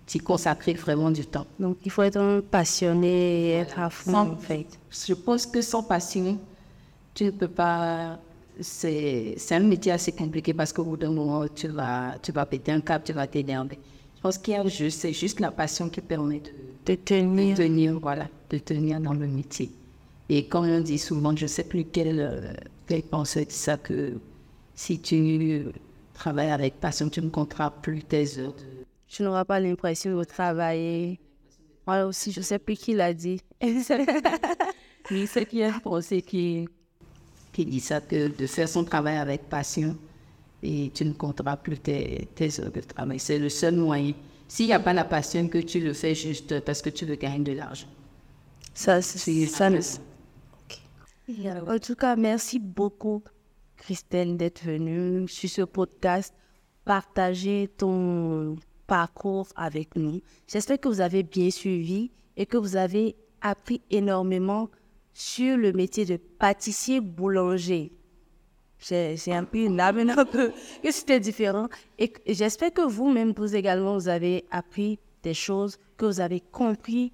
s'y 0.07 0.19
consacrer 0.19 0.75
vraiment 0.75 1.11
du 1.11 1.25
temps. 1.25 1.47
Donc, 1.59 1.79
il 1.83 1.91
faut 1.91 2.03
être 2.03 2.19
un 2.19 2.43
passionné 2.43 3.47
et 3.47 3.51
être 3.65 3.79
à 3.79 3.89
fond, 3.89 4.13
Sans- 4.13 4.31
en 4.33 4.37
fait. 4.37 4.67
Je 4.91 5.15
pense 5.15 5.47
que 5.47 5.63
sans 5.63 5.83
passion, 5.83 6.39
tu 7.15 7.25
ne 7.25 7.31
peux 7.31 7.49
pas. 7.49 8.19
C'est 8.61 9.37
c'est 9.39 9.55
un 9.55 9.61
métier 9.61 9.93
assez 9.93 10.13
compliqué 10.13 10.53
parce 10.53 10.71
qu'au 10.71 10.85
bout 10.85 10.99
d'un 10.99 11.13
moment, 11.13 11.47
tu 11.49 11.69
vas, 11.69 12.17
tu 12.23 12.31
vas 12.31 12.45
péter 12.45 12.73
un 12.73 12.83
câble, 12.83 13.05
tu 13.07 13.15
vas 13.15 13.27
t'énerver. 13.27 13.79
Pense 14.23 14.39
qu'il 14.39 14.55
y 14.55 14.57
a 14.57 14.67
juste, 14.69 15.01
c'est 15.01 15.13
juste 15.13 15.41
la 15.41 15.51
passion 15.51 15.89
qui 15.89 16.01
permet 16.01 16.41
de, 16.41 16.51
De 16.87 16.95
de 16.95 17.57
tenir. 17.57 17.99
voilà, 18.01 18.29
de 18.51 18.59
tenir 18.59 19.01
dans 19.01 19.13
le 19.15 19.27
métier. 19.27 19.71
Et 20.29 20.47
comme 20.47 20.65
on 20.67 20.81
dit 20.81 20.99
souvent, 20.99 21.35
je 21.37 21.43
ne 21.43 21.49
sais 21.49 21.65
plus 21.65 21.85
quel, 21.85 22.21
euh, 22.21 22.53
quel 22.87 23.03
penseur 23.03 23.45
dit 23.45 23.55
ça, 23.55 23.77
que 23.77 24.15
si 24.75 25.01
tu 25.01 25.65
travailles 26.15 26.51
avec 26.51 26.75
passion, 26.81 27.09
tu 27.09 27.21
ne 27.21 27.29
compteras 27.31 27.71
plus 27.71 28.03
tes 28.05 28.39
heures 28.39 28.53
de, 28.53 28.63
Tu 29.09 29.23
n'auras 29.25 29.45
pas 29.45 29.59
l'impression 29.59 30.17
de 30.17 30.25
travailler. 30.25 31.19
Moi 31.87 32.05
aussi, 32.05 32.31
je 32.31 32.39
ne 32.41 32.45
sais 32.45 32.59
plus 32.61 32.77
qui 32.77 32.95
l'a 32.95 33.13
dit. 33.13 33.41
Oui, 35.11 35.27
c'est 35.27 35.45
Pierre 35.47 35.81
Procé 35.81 36.23
qui, 36.23 36.69
qui 37.53 37.67
dit 37.67 37.81
ça, 37.81 38.01
que 38.01 38.29
de 38.29 38.47
faire 38.47 38.69
son 38.69 38.85
travail 38.85 39.17
avec 39.17 39.49
passion 39.49 39.97
et 40.63 40.91
tu 40.95 41.05
ne 41.05 41.13
compteras 41.13 41.57
plus 41.57 41.79
tes, 41.79 42.29
tes 42.35 42.61
heures 42.61 42.71
de 42.73 42.81
travail. 42.81 43.19
C'est 43.19 43.39
le 43.39 43.49
seul 43.49 43.77
moyen. 43.77 44.13
S'il 44.49 44.67
n'y 44.67 44.73
a 44.73 44.81
pas 44.81 44.93
la 44.93 45.05
passion, 45.05 45.49
que 45.49 45.59
tu 45.59 45.81
le 45.81 45.93
fais 45.93 46.15
juste 46.15 46.61
parce 46.61 46.83
que 46.83 46.91
tu 46.91 47.05
veux 47.07 47.15
gagner 47.17 47.41
de 47.45 47.53
l'argent. 47.53 47.87
Ça, 48.75 49.01
c'est- 49.03 49.47
ça 49.47 49.71
ne... 49.71 49.81
En 51.69 51.79
tout 51.79 51.95
cas, 51.95 52.17
merci 52.17 52.59
beaucoup, 52.59 53.23
Christelle, 53.77 54.37
d'être 54.37 54.63
venue 54.65 55.27
sur 55.29 55.49
ce 55.49 55.63
podcast, 55.63 56.35
partager 56.85 57.69
ton 57.79 58.57
parcours 58.87 59.49
avec 59.57 59.97
nous. 59.97 60.21
J'espère 60.47 60.79
que 60.81 60.89
vous 60.89 61.01
avez 61.01 61.23
bien 61.23 61.51
suivi 61.51 62.11
et 62.37 62.45
que 62.45 62.57
vous 62.57 62.77
avez 62.77 63.17
appris 63.41 63.81
énormément 63.91 64.69
sur 65.15 65.57
le 65.57 65.73
métier 65.73 66.05
de 66.05 66.17
pâtissier 66.17 67.01
boulanger. 67.01 67.93
J'ai 68.83 69.33
un 69.33 69.45
peu 69.45 69.59
une 69.59 69.81
âme 69.81 70.11
un 70.11 70.25
peu 70.25 70.53
que 70.83 70.91
c'était 70.91 71.21
différent. 71.21 71.69
Et 71.99 72.13
j'espère 72.27 72.73
que 72.73 72.83
vous-même, 72.83 73.33
vous 73.37 73.55
également, 73.55 73.95
vous 73.95 74.09
avez 74.09 74.45
appris 74.51 74.99
des 75.23 75.35
choses, 75.35 75.79
que 75.97 76.07
vous 76.07 76.21
avez 76.21 76.41
compris 76.41 77.13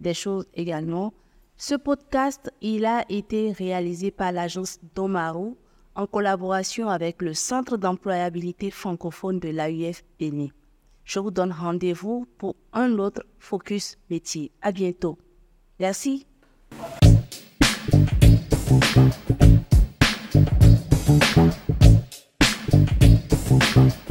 des 0.00 0.14
choses 0.14 0.46
également. 0.54 1.14
Ce 1.56 1.76
podcast, 1.76 2.50
il 2.60 2.84
a 2.84 3.04
été 3.08 3.52
réalisé 3.52 4.10
par 4.10 4.32
l'agence 4.32 4.78
Domaru 4.94 5.54
en 5.94 6.06
collaboration 6.06 6.88
avec 6.88 7.22
le 7.22 7.32
Centre 7.32 7.76
d'employabilité 7.76 8.72
francophone 8.72 9.38
de 9.38 9.50
l'AUF 9.50 10.02
Béni. 10.18 10.52
Je 11.04 11.20
vous 11.20 11.30
donne 11.30 11.52
rendez-vous 11.52 12.26
pour 12.38 12.56
un 12.72 12.98
autre 12.98 13.24
Focus 13.38 13.98
métier. 14.10 14.50
À 14.62 14.72
bientôt. 14.72 15.16
Merci. 15.78 16.26
Thank 21.20 21.56
you. 23.76 24.03